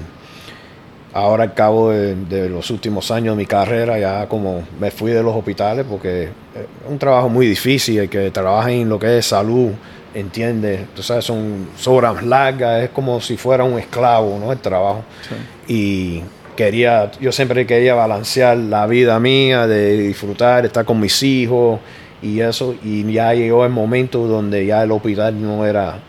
ahora 1.14 1.44
al 1.44 1.54
cabo 1.54 1.90
de, 1.92 2.16
de 2.16 2.48
los 2.50 2.70
últimos 2.72 3.12
años 3.12 3.36
de 3.36 3.38
mi 3.42 3.46
carrera 3.46 3.98
ya 3.98 4.28
como 4.28 4.64
me 4.80 4.92
fui 4.92 5.12
de 5.12 5.24
los 5.24 5.36
hospitales 5.36 5.84
porque 5.90 6.24
es 6.26 6.30
un 6.88 7.00
trabajo 7.00 7.28
muy 7.28 7.48
difícil, 7.48 8.00
el 8.00 8.10
que 8.10 8.30
trabaja 8.32 8.72
en 8.72 8.88
lo 8.88 8.98
que 9.00 9.18
es 9.18 9.26
salud, 9.26 9.72
entiende, 10.14 10.86
tú 10.96 11.04
sabes, 11.04 11.26
son 11.26 11.68
horas 11.88 12.24
largas, 12.24 12.84
es 12.84 12.90
como 12.92 13.20
si 13.20 13.36
fuera 13.36 13.64
un 13.66 13.78
esclavo, 13.80 14.40
¿no? 14.40 14.52
El 14.52 14.60
trabajo 14.60 15.04
Sí. 15.28 15.74
y 15.74 16.24
quería, 16.58 17.10
yo 17.22 17.32
siempre 17.32 17.66
quería 17.66 17.96
balancear 17.96 18.58
la 18.58 18.86
vida 18.88 19.18
mía, 19.22 19.66
de 19.68 19.98
disfrutar, 19.98 20.66
estar 20.66 20.84
con 20.84 21.00
mis 21.00 21.24
hijos 21.24 21.80
y 22.22 22.42
eso, 22.42 22.76
y 22.84 23.10
ya 23.14 23.34
llegó 23.34 23.64
el 23.64 23.72
momento 23.72 24.28
donde 24.28 24.66
ya 24.66 24.84
el 24.84 24.92
hospital 24.92 25.42
no 25.42 25.66
era, 25.66 26.00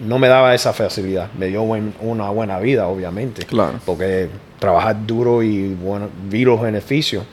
no 0.00 0.18
me 0.18 0.28
daba 0.28 0.54
esa 0.54 0.72
facilidad, 0.72 1.28
me 1.38 1.48
dio 1.48 1.62
buen- 1.64 1.92
una 2.00 2.30
buena 2.30 2.58
vida, 2.60 2.86
obviamente, 2.86 3.44
Claro. 3.44 3.80
porque 3.84 4.28
trabajar 4.58 4.96
duro 5.06 5.42
y 5.42 5.74
bueno, 5.74 6.08
vi 6.30 6.44
los 6.44 6.60
beneficios 6.62 7.24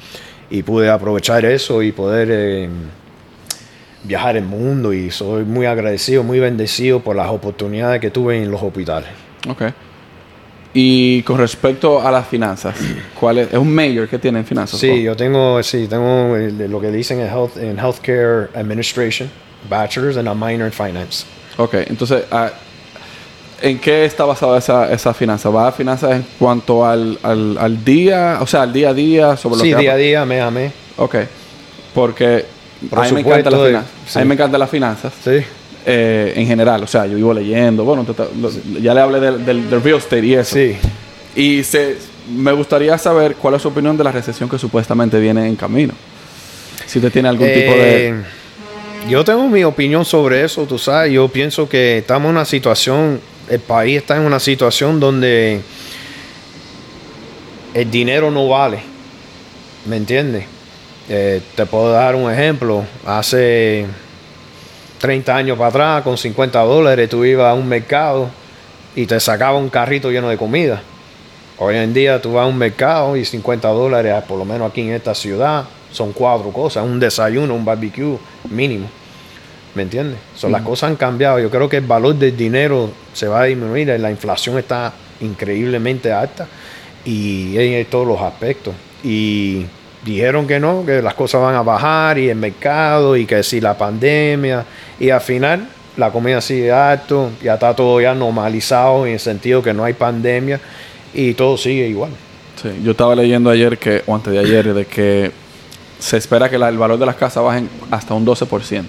y 0.50 0.62
pude 0.64 0.90
aprovechar 0.90 1.46
eso 1.46 1.82
y 1.82 1.92
poder 1.92 2.28
eh, 2.32 2.70
viajar 4.04 4.38
el 4.38 4.44
mundo 4.46 4.94
y 4.94 5.10
soy 5.12 5.44
muy 5.44 5.66
agradecido, 5.66 6.24
muy 6.24 6.40
bendecido 6.40 7.00
por 7.00 7.16
las 7.16 7.30
oportunidades 7.30 8.00
que 8.02 8.12
tuve 8.12 8.42
en 8.42 8.52
los 8.52 8.62
hospitales. 8.62 9.10
Ok. 9.50 9.64
Y 10.78 11.22
con 11.24 11.38
respecto 11.38 12.06
a 12.06 12.12
las 12.12 12.28
finanzas, 12.28 12.76
¿cuál 13.18 13.38
es? 13.38 13.48
¿Es 13.54 13.58
un 13.58 13.74
major 13.74 14.10
que 14.10 14.20
tiene 14.20 14.40
en 14.40 14.46
finanzas? 14.46 14.78
Sí, 14.78 15.02
yo 15.04 15.16
tengo, 15.16 15.64
sí, 15.64 15.88
tengo 15.88 16.36
el- 16.36 16.70
lo 16.70 16.82
que 16.82 16.92
dicen 16.92 17.22
en, 17.22 17.28
health, 17.28 17.56
en 17.58 17.80
Healthcare 17.80 18.50
Administration, 18.54 19.30
Bachelor's 19.70 20.18
and 20.18 20.28
a 20.28 20.34
minor 20.34 20.66
in 20.68 20.74
Finance. 20.74 21.26
Ok, 21.58 21.76
entonces, 21.88 22.24
ah, 22.30 22.52
¿En 23.62 23.80
qué 23.80 24.04
está 24.04 24.26
basada 24.26 24.58
esa, 24.58 24.92
esa 24.92 25.14
finanza? 25.14 25.50
¿Va 25.50 25.70
a 25.70 25.72
finanzas 25.72 26.12
en 26.12 26.26
cuanto 26.38 26.86
al, 26.86 27.18
al, 27.24 27.58
al 27.58 27.86
día, 27.86 28.40
o 28.42 28.46
sea, 28.46 28.64
al 28.64 28.74
día 28.74 28.90
a 28.90 28.94
día, 28.94 29.38
sobre 29.38 29.62
Sí, 29.62 29.70
lo 29.72 29.78
que 29.78 29.82
día 29.84 29.94
a 29.94 29.96
día, 29.96 30.26
mes 30.26 30.42
a 30.44 30.52
mes. 30.52 30.74
Ok. 30.98 31.16
Porque 31.94 32.26
a 32.26 32.30
mí, 32.38 32.44
me 32.82 32.90
Presupuesto 32.90 33.30
encanta 33.32 33.50
la 33.52 33.58
de- 33.64 33.70
finan- 33.72 33.86
sí. 34.06 34.20
a 34.20 34.22
mí 34.24 34.28
me 34.28 34.34
encantan 34.34 34.60
las 34.60 34.70
finanzas. 34.70 35.14
Sí. 35.24 35.38
Eh, 35.86 36.34
en 36.36 36.48
general, 36.48 36.84
o 36.84 36.88
sea, 36.88 37.06
yo 37.06 37.16
vivo 37.16 37.34
leyendo, 37.34 37.84
bueno, 37.84 38.06
ya 38.82 38.94
le 38.94 39.02
hablé 39.02 39.20
del, 39.20 39.46
del, 39.46 39.70
del 39.70 39.82
real 39.82 39.98
estate 39.98 40.26
y 40.26 40.34
eso. 40.34 40.56
Sí. 40.56 40.76
Y 41.36 41.64
se, 41.64 41.98
me 42.36 42.52
gustaría 42.54 42.98
saber 42.98 43.36
cuál 43.36 43.56
es 43.56 43.62
su 43.62 43.68
opinión 43.68 43.98
de 43.98 44.04
la 44.04 44.12
recesión 44.12 44.50
que 44.50 44.58
supuestamente 44.58 45.20
viene 45.20 45.48
en 45.48 45.56
camino. 45.56 45.94
Si 46.86 47.00
usted 47.00 47.12
tiene 47.12 47.30
algún 47.30 47.48
tipo 47.48 47.72
de... 47.74 48.08
Eh, 48.10 48.16
Yo 49.10 49.24
tengo 49.24 49.48
mi 49.48 49.64
opinión 49.64 50.06
sobre 50.06 50.44
eso, 50.44 50.66
tú 50.66 50.80
sabes. 50.80 51.12
Yo 51.12 51.28
pienso 51.28 51.70
que 51.70 52.00
estamos 52.00 52.30
en 52.30 52.36
una 52.38 52.46
situación, 52.46 53.20
el 53.50 53.60
país 53.60 53.98
está 53.98 54.16
en 54.16 54.24
una 54.24 54.40
situación 54.40 55.00
donde 55.00 55.62
el 57.74 57.92
dinero 57.92 58.32
no 58.32 58.48
vale. 58.48 58.80
¿Me 59.86 59.98
entiendes? 59.98 60.46
Eh, 61.08 61.42
te 61.56 61.66
puedo 61.68 61.92
dar 61.92 62.16
un 62.16 62.32
ejemplo. 62.32 62.84
Hace 63.06 63.86
30 65.06 65.36
años 65.36 65.56
para 65.56 65.70
atrás, 65.70 66.02
con 66.02 66.18
50 66.18 66.60
dólares, 66.62 67.08
tú 67.08 67.24
ibas 67.24 67.52
a 67.52 67.54
un 67.54 67.68
mercado 67.68 68.28
y 68.96 69.06
te 69.06 69.20
sacaba 69.20 69.56
un 69.56 69.70
carrito 69.70 70.10
lleno 70.10 70.30
de 70.30 70.36
comida. 70.36 70.82
Hoy 71.60 71.76
en 71.76 71.94
día 71.94 72.20
tú 72.20 72.34
vas 72.34 72.46
a 72.46 72.48
un 72.48 72.58
mercado 72.58 73.16
y 73.16 73.24
50 73.24 73.68
dólares, 73.68 74.16
por 74.28 74.40
lo 74.40 74.46
menos 74.46 74.72
aquí 74.72 74.82
en 74.82 74.94
esta 74.94 75.14
ciudad, 75.14 75.66
son 75.92 76.12
cuatro 76.12 76.50
cosas, 76.50 76.84
un 76.84 77.00
desayuno, 77.00 77.54
un 77.54 77.64
barbecue 77.64 78.18
mínimo. 78.50 78.88
¿Me 79.76 79.84
entiendes? 79.84 80.18
So, 80.36 80.50
Las 80.50 80.64
cosas 80.64 80.90
han 80.90 80.96
cambiado. 80.96 81.38
Yo 81.38 81.52
creo 81.52 81.70
que 81.70 81.78
el 81.78 81.86
valor 81.86 82.16
del 82.16 82.36
dinero 82.36 82.90
se 83.14 83.28
va 83.28 83.42
a 83.42 83.44
disminuir. 83.44 83.88
La 84.00 84.10
inflación 84.10 84.58
está 84.58 84.92
increíblemente 85.20 86.12
alta 86.12 86.48
y 87.04 87.56
en 87.60 87.86
todos 87.86 88.08
los 88.08 88.20
aspectos. 88.22 88.74
Y 89.04 89.68
dijeron 90.06 90.46
que 90.46 90.60
no, 90.60 90.86
que 90.86 91.02
las 91.02 91.16
cosas 91.16 91.42
van 91.42 91.56
a 91.56 91.64
bajar 91.64 92.20
y 92.20 92.30
el 92.30 92.38
mercado 92.38 93.18
y 93.18 93.26
que 93.26 93.42
si 93.44 93.60
la 93.60 93.78
pandemia. 93.78 94.64
Y 95.00 95.10
al 95.10 95.20
final 95.20 95.68
la 95.98 96.12
comida 96.12 96.40
sigue 96.42 96.72
alto, 96.72 97.32
ya 97.44 97.56
está 97.56 97.76
todo 97.76 98.00
ya 98.00 98.14
normalizado 98.14 99.06
en 99.08 99.14
el 99.14 99.20
sentido 99.20 99.64
que 99.64 99.74
no 99.74 99.84
hay 99.84 99.94
pandemia 99.94 100.60
y 101.14 101.34
todo 101.34 101.58
sigue 101.58 101.88
igual. 101.88 102.12
Sí, 102.62 102.70
yo 102.84 102.92
estaba 102.92 103.16
leyendo 103.16 103.50
ayer 103.50 103.78
que, 103.78 104.04
o 104.06 104.16
antes 104.16 104.32
de 104.32 104.40
ayer, 104.40 104.74
de 104.74 104.86
que 104.86 105.32
se 106.00 106.18
espera 106.18 106.50
que 106.50 106.56
el 106.56 106.78
valor 106.78 107.00
de 107.00 107.06
las 107.06 107.16
casas 107.16 107.44
bajen 107.44 107.68
hasta 107.90 108.14
un 108.14 108.26
12% 108.26 108.84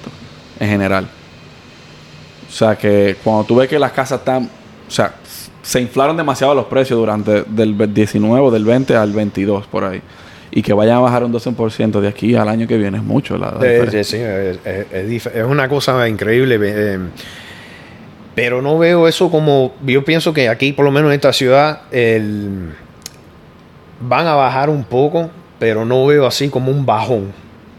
en 0.61 0.69
general. 0.69 1.09
O 2.49 2.53
sea 2.53 2.77
que 2.77 3.17
cuando 3.25 3.45
tú 3.45 3.57
ves 3.57 3.69
que 3.69 3.79
las 3.79 3.93
casas 3.93 4.21
están, 4.21 4.45
o 4.87 4.91
sea, 4.91 5.15
se 5.63 5.81
inflaron 5.81 6.17
demasiado 6.17 6.55
los 6.55 6.67
precios 6.67 6.99
durante 6.99 7.43
del 7.43 7.93
19 7.93 8.41
o 8.47 8.51
del 8.51 8.65
20 8.65 8.95
al 8.97 9.13
22 9.13 9.67
por 9.67 9.85
ahí. 9.85 10.01
Y 10.51 10.63
que 10.63 10.73
vayan 10.73 10.97
a 10.97 11.01
bajar 11.01 11.25
un 11.25 11.33
12% 11.33 12.01
de 12.01 12.09
aquí 12.09 12.35
al 12.35 12.49
año 12.49 12.67
que 12.67 12.77
viene 12.77 12.99
es 12.99 13.03
mucho. 13.05 13.37
La, 13.37 13.53
la 13.53 13.67
Eh, 13.67 13.81
diferencia. 13.81 14.03
sí, 14.05 15.29
es, 15.35 15.45
una 15.45 15.69
cosa 15.69 16.09
increíble. 16.09 16.59
eh, 16.63 16.99
pero 18.35 18.61
no 18.63 18.79
veo 18.79 19.09
eso 19.09 19.31
como. 19.31 19.73
Yo 19.85 20.05
pienso 20.05 20.33
que 20.35 20.49
aquí, 20.49 20.73
por 20.73 20.85
lo 20.85 20.91
menos 20.91 21.09
en 21.11 21.15
esta 21.15 21.33
ciudad, 21.33 21.81
el, 21.91 22.71
van 24.01 24.27
a 24.27 24.35
bajar 24.35 24.69
un 24.71 24.85
poco, 24.85 25.31
pero 25.59 25.85
no 25.85 26.05
veo 26.07 26.27
así 26.27 26.49
como 26.51 26.71
un 26.71 26.85
bajón. 26.85 27.33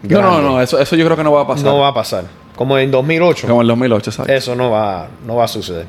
no, 0.04 0.22
no, 0.22 0.42
no, 0.42 0.62
eso, 0.62 0.80
eso 0.80 0.96
yo 0.96 1.06
creo 1.06 1.16
que 1.18 1.24
no 1.24 1.32
va 1.32 1.42
a 1.44 1.48
pasar. 1.48 1.66
No 1.66 1.80
va 1.80 1.90
a 1.90 1.94
pasar. 1.94 2.26
Como 2.56 2.76
en 2.80 2.90
2008. 2.90 3.48
Como 3.48 3.62
en 3.62 3.68
2008, 3.68 4.12
¿sabes? 4.12 4.32
Eso 4.36 4.56
no 4.56 4.72
va, 4.72 5.08
no 5.28 5.36
va 5.36 5.46
a 5.46 5.48
suceder. 5.48 5.86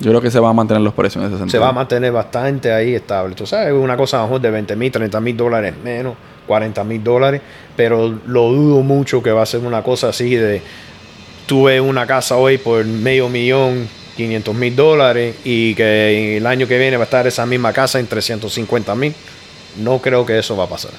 Yo 0.00 0.10
creo 0.10 0.20
que 0.20 0.30
se 0.30 0.38
van 0.38 0.50
a 0.50 0.54
mantener 0.54 0.82
los 0.82 0.94
precios 0.94 1.22
en 1.22 1.30
ese 1.30 1.38
sentido. 1.38 1.50
Se 1.50 1.58
va 1.58 1.68
a 1.68 1.72
mantener 1.72 2.12
bastante 2.12 2.72
ahí 2.72 2.94
estable. 2.94 3.34
Tú 3.34 3.46
sabes, 3.46 3.72
una 3.72 3.96
cosa 3.96 4.18
a 4.18 4.20
lo 4.20 4.26
mejor 4.26 4.40
de 4.40 4.50
20 4.50 4.76
mil, 4.76 4.92
30 4.92 5.20
mil 5.20 5.36
dólares 5.36 5.74
menos, 5.82 6.14
40 6.46 6.84
mil 6.84 7.02
dólares, 7.02 7.40
pero 7.76 8.08
lo 8.26 8.48
dudo 8.50 8.82
mucho 8.82 9.22
que 9.22 9.32
va 9.32 9.42
a 9.42 9.46
ser 9.46 9.60
una 9.60 9.82
cosa 9.82 10.08
así 10.08 10.36
de 10.36 10.62
tuve 11.46 11.80
una 11.80 12.06
casa 12.06 12.36
hoy 12.36 12.58
por 12.58 12.84
medio 12.84 13.28
millón, 13.28 13.88
500 14.16 14.54
mil 14.54 14.76
dólares 14.76 15.36
y 15.44 15.74
que 15.74 16.36
el 16.36 16.46
año 16.46 16.68
que 16.68 16.78
viene 16.78 16.96
va 16.96 17.04
a 17.04 17.06
estar 17.06 17.26
esa 17.26 17.46
misma 17.46 17.72
casa 17.72 17.98
en 17.98 18.06
350 18.06 18.94
mil. 18.94 19.14
No 19.78 19.98
creo 19.98 20.26
que 20.26 20.38
eso 20.38 20.56
va 20.56 20.64
a 20.64 20.68
pasar. 20.68 20.92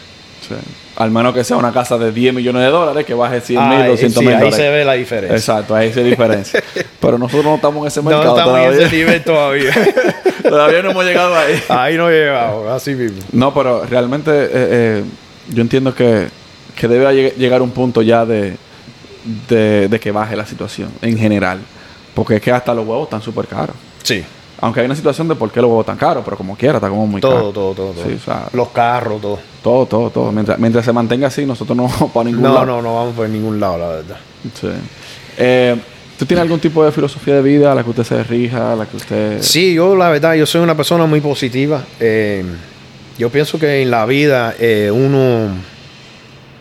Sí. 0.50 0.56
Al 0.98 1.12
menos 1.12 1.34
que 1.34 1.44
sea 1.46 1.56
una 1.58 1.72
casa 1.72 1.98
de 1.98 2.12
10 2.12 2.34
millones 2.34 2.62
de 2.64 2.70
dólares 2.70 3.06
que 3.06 3.14
baje 3.14 3.40
100 3.40 3.70
mil, 3.70 3.82
Ah, 3.84 3.88
200 3.88 4.14
sí, 4.20 4.20
mil 4.26 4.30
ahí 4.36 4.40
dólares. 4.42 4.56
se 4.56 4.70
ve 4.70 4.84
la 4.84 4.94
diferencia. 4.94 5.38
Exacto, 5.38 5.76
ahí 5.76 5.94
se 5.94 6.04
diferencia. 6.04 6.62
Pero 7.00 7.18
nosotros 7.18 7.46
no 7.46 7.56
estamos 7.56 7.82
en 7.84 7.88
ese 7.88 8.02
No 8.02 8.10
mercado 8.10 8.38
estamos 8.38 8.58
en 8.60 8.66
todavía. 8.66 8.86
ese 8.88 8.96
nivel 8.98 9.24
todavía. 9.24 9.74
todavía 10.44 10.82
no 10.82 10.92
hemos 10.92 11.06
llegado 11.06 11.36
ahí. 11.38 11.62
ahí 11.70 11.96
no 11.98 12.10
llegamos, 12.10 12.68
así 12.70 12.96
mismo. 12.96 13.20
No, 13.32 13.54
pero 13.54 13.86
realmente 13.86 14.32
eh, 14.34 14.50
eh, 14.54 15.04
yo 15.50 15.62
entiendo 15.62 15.94
que, 15.96 16.28
que 16.76 16.88
debe 16.88 17.06
lleg- 17.14 17.36
llegar 17.36 17.62
un 17.62 17.72
punto 17.72 18.02
ya 18.02 18.26
de, 18.26 18.58
de, 19.48 19.88
de 19.88 20.00
que 20.00 20.12
baje 20.12 20.36
la 20.36 20.46
situación 20.46 20.90
en 21.02 21.18
general. 21.18 21.60
Porque 22.14 22.36
es 22.38 22.42
que 22.42 22.52
hasta 22.52 22.74
los 22.74 22.86
huevos 22.86 23.04
están 23.06 23.22
súper 23.22 23.46
caros. 23.48 23.76
Sí, 24.04 24.24
Aunque 24.62 24.82
hay 24.82 24.86
una 24.88 24.96
situación 24.96 25.28
de 25.28 25.36
por 25.36 25.52
qué 25.52 25.62
los 25.62 25.70
huevos 25.70 25.84
están 25.84 25.98
caros, 25.98 26.24
pero 26.26 26.36
como 26.38 26.56
quiera, 26.58 26.76
está 26.76 26.90
como 26.90 27.08
muy 27.08 27.22
todo, 27.22 27.34
caro. 27.34 27.52
todo, 27.52 27.74
todo. 27.74 27.92
todo. 27.94 28.04
Sí, 28.06 28.14
o 28.16 28.20
sea, 28.20 28.48
Los 28.54 28.70
carros, 28.70 29.22
todo. 29.22 29.40
todo, 29.64 29.86
todo, 29.86 30.10
todo. 30.10 30.32
Mientras, 30.32 30.60
mientras 30.60 30.84
se 30.84 30.92
mantenga 30.92 31.28
así, 31.28 31.46
nosotros 31.46 31.78
no 31.78 31.84
vamos 31.88 32.12
para 32.12 32.26
ningún 32.26 32.44
No, 32.44 32.54
lado. 32.54 32.66
no, 32.66 32.82
no 32.82 32.96
vamos 32.96 33.16
por 33.16 33.30
ningún 33.30 33.60
lado, 33.60 33.78
la 33.78 33.88
verdad. 33.88 34.18
Sí. 34.60 34.68
Eh, 35.38 35.76
¿Tú 36.18 36.26
tienes 36.26 36.42
algún 36.44 36.60
tipo 36.60 36.84
de 36.84 36.92
filosofía 36.92 37.36
de 37.36 37.42
vida 37.42 37.72
a 37.72 37.76
la 37.76 37.84
que 37.84 37.90
usted 37.92 38.04
se 38.04 38.22
rija, 38.26 38.74
a 38.74 38.76
la 38.76 38.86
que 38.86 38.98
usted... 38.98 39.42
Sí, 39.42 39.74
yo 39.74 39.96
la 39.96 40.10
verdad, 40.10 40.34
yo 40.34 40.46
soy 40.46 40.60
una 40.62 40.76
persona 40.76 41.06
muy 41.06 41.22
positiva. 41.22 41.82
Eh, 41.98 42.44
yo 43.18 43.30
pienso 43.30 43.58
que 43.58 43.82
en 43.82 43.90
la 43.90 44.06
vida 44.06 44.54
eh, 44.60 44.92
uno, 44.94 45.48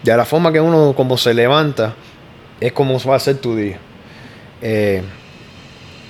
de 0.05 0.17
la 0.17 0.25
forma 0.25 0.53
que 0.53 0.61
uno 0.61 0.93
como 0.97 1.17
se 1.19 1.35
levanta, 1.35 1.95
es 2.61 2.73
como 2.73 3.01
va 3.01 3.17
a 3.17 3.19
ser 3.19 3.39
tu 3.39 3.57
día. 3.57 3.79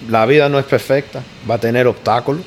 La 0.09 0.27
vida 0.27 0.49
no 0.49 0.59
es 0.59 0.65
perfecta, 0.65 1.23
va 1.49 1.57
a 1.57 1.59
tener 1.59 1.87
obstáculos, 1.87 2.43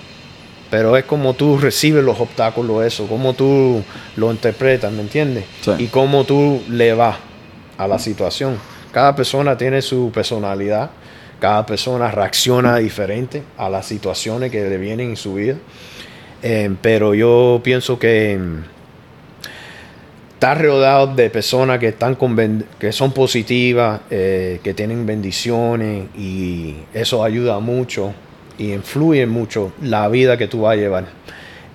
pero 0.69 0.95
es 0.95 1.03
como 1.03 1.33
tú 1.33 1.57
recibes 1.57 2.03
los 2.03 2.19
obstáculos, 2.19 2.85
eso, 2.85 3.07
como 3.07 3.33
tú 3.33 3.83
lo 4.15 4.31
interpretas, 4.31 4.91
¿me 4.91 5.01
entiendes? 5.01 5.45
Sí. 5.61 5.71
Y 5.79 5.87
cómo 5.87 6.23
tú 6.23 6.61
le 6.69 6.93
vas 6.93 7.17
a 7.77 7.87
la 7.87 7.99
situación. 7.99 8.57
Cada 8.91 9.15
persona 9.15 9.57
tiene 9.57 9.81
su 9.81 10.11
personalidad, 10.13 10.91
cada 11.39 11.65
persona 11.65 12.11
reacciona 12.11 12.77
diferente 12.77 13.43
a 13.57 13.69
las 13.69 13.85
situaciones 13.85 14.51
que 14.51 14.61
le 14.69 14.77
vienen 14.77 15.09
en 15.09 15.17
su 15.17 15.33
vida. 15.33 15.57
Eh, 16.43 16.73
pero 16.81 17.13
yo 17.13 17.61
pienso 17.63 17.99
que 17.99 18.39
estar 20.41 20.59
rodeado 20.59 21.05
de 21.05 21.29
personas 21.29 21.77
que 21.77 21.89
están 21.89 22.17
que 22.79 22.91
son 22.91 23.11
positivas, 23.11 24.01
eh, 24.09 24.59
que 24.63 24.73
tienen 24.73 25.05
bendiciones 25.05 26.07
y 26.17 26.77
eso 26.95 27.23
ayuda 27.23 27.59
mucho 27.59 28.11
y 28.57 28.73
influye 28.73 29.27
mucho 29.27 29.71
la 29.83 30.07
vida 30.07 30.37
que 30.37 30.47
tú 30.47 30.61
vas 30.61 30.73
a 30.73 30.75
llevar. 30.77 31.05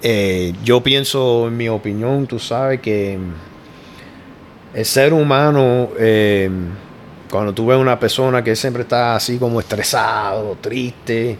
Eh, 0.02 0.52
yo 0.64 0.82
pienso, 0.82 1.46
en 1.46 1.56
mi 1.56 1.68
opinión, 1.68 2.26
tú 2.26 2.40
sabes 2.40 2.80
que 2.80 3.16
el 4.74 4.84
ser 4.84 5.12
humano, 5.12 5.90
eh, 5.96 6.50
cuando 7.30 7.54
tú 7.54 7.66
ves 7.66 7.78
una 7.78 8.00
persona 8.00 8.42
que 8.42 8.56
siempre 8.56 8.82
está 8.82 9.14
así 9.14 9.38
como 9.38 9.60
estresado, 9.60 10.58
triste, 10.60 11.38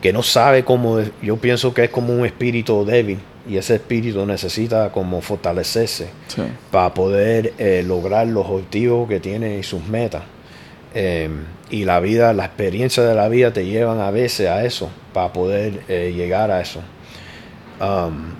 que 0.00 0.12
no 0.12 0.22
sabe 0.22 0.64
cómo, 0.64 0.98
yo 1.22 1.36
pienso 1.36 1.72
que 1.74 1.84
es 1.84 1.90
como 1.90 2.12
un 2.14 2.24
espíritu 2.26 2.84
débil 2.84 3.18
y 3.48 3.56
ese 3.56 3.76
espíritu 3.76 4.26
necesita 4.26 4.90
como 4.92 5.20
fortalecerse 5.20 6.08
Sí. 6.26 6.42
para 6.70 6.92
poder 6.94 7.52
eh, 7.58 7.82
lograr 7.86 8.26
los 8.26 8.46
objetivos 8.46 9.08
que 9.08 9.20
tiene 9.20 9.58
y 9.58 9.62
sus 9.62 9.86
metas. 9.86 10.22
Eh, 10.94 11.28
y 11.70 11.84
la 11.84 12.00
vida, 12.00 12.32
la 12.32 12.44
experiencia 12.46 13.02
de 13.02 13.14
la 13.14 13.28
vida 13.28 13.52
te 13.52 13.66
llevan 13.66 14.00
a 14.00 14.10
veces 14.10 14.48
a 14.48 14.64
eso, 14.64 14.88
para 15.12 15.32
poder 15.32 15.82
eh, 15.88 16.12
llegar 16.16 16.50
a 16.50 16.60
eso. 16.60 16.80
Um, 17.80 18.32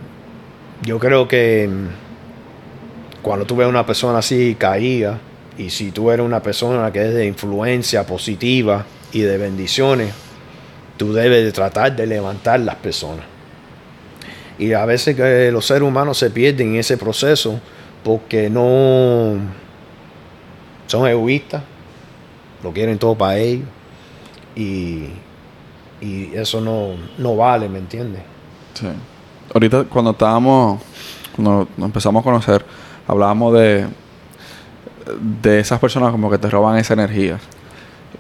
yo 0.82 0.98
creo 0.98 1.26
que 1.28 1.68
mm, 1.70 3.22
cuando 3.22 3.44
tú 3.46 3.56
ves 3.56 3.68
una 3.68 3.84
persona 3.84 4.18
así 4.18 4.56
caída, 4.58 5.18
y 5.58 5.70
si 5.70 5.90
tú 5.90 6.10
eres 6.10 6.24
una 6.24 6.42
persona 6.42 6.92
que 6.92 7.02
es 7.06 7.14
de 7.14 7.26
influencia 7.26 8.06
positiva 8.06 8.84
y 9.12 9.20
de 9.20 9.38
bendiciones, 9.38 10.12
tú 10.96 11.12
debes 11.12 11.44
de 11.44 11.52
tratar 11.52 11.94
de 11.94 12.06
levantar 12.06 12.60
las 12.60 12.76
personas. 12.76 13.24
Y 14.58 14.72
a 14.72 14.84
veces 14.86 15.14
que 15.16 15.50
los 15.52 15.66
seres 15.66 15.82
humanos 15.82 16.18
se 16.18 16.30
pierden 16.30 16.70
en 16.70 16.76
ese 16.76 16.96
proceso 16.96 17.60
porque 18.02 18.48
no 18.48 19.34
son 20.86 21.08
egoístas, 21.08 21.62
lo 22.62 22.72
quieren 22.72 22.98
todo 22.98 23.14
para 23.14 23.36
ellos. 23.36 23.66
Y, 24.54 25.08
y 26.00 26.30
eso 26.34 26.60
no, 26.60 26.94
no 27.18 27.36
vale, 27.36 27.68
¿me 27.68 27.78
entiendes? 27.78 28.22
Sí. 28.74 28.86
Ahorita 29.52 29.84
cuando 29.84 30.12
estábamos, 30.12 30.80
cuando 31.34 31.68
nos 31.76 31.86
empezamos 31.86 32.20
a 32.20 32.24
conocer, 32.24 32.64
hablábamos 33.06 33.54
de, 33.54 33.86
de 35.42 35.60
esas 35.60 35.78
personas 35.78 36.10
como 36.10 36.30
que 36.30 36.38
te 36.38 36.48
roban 36.48 36.78
esa 36.78 36.94
energía. 36.94 37.38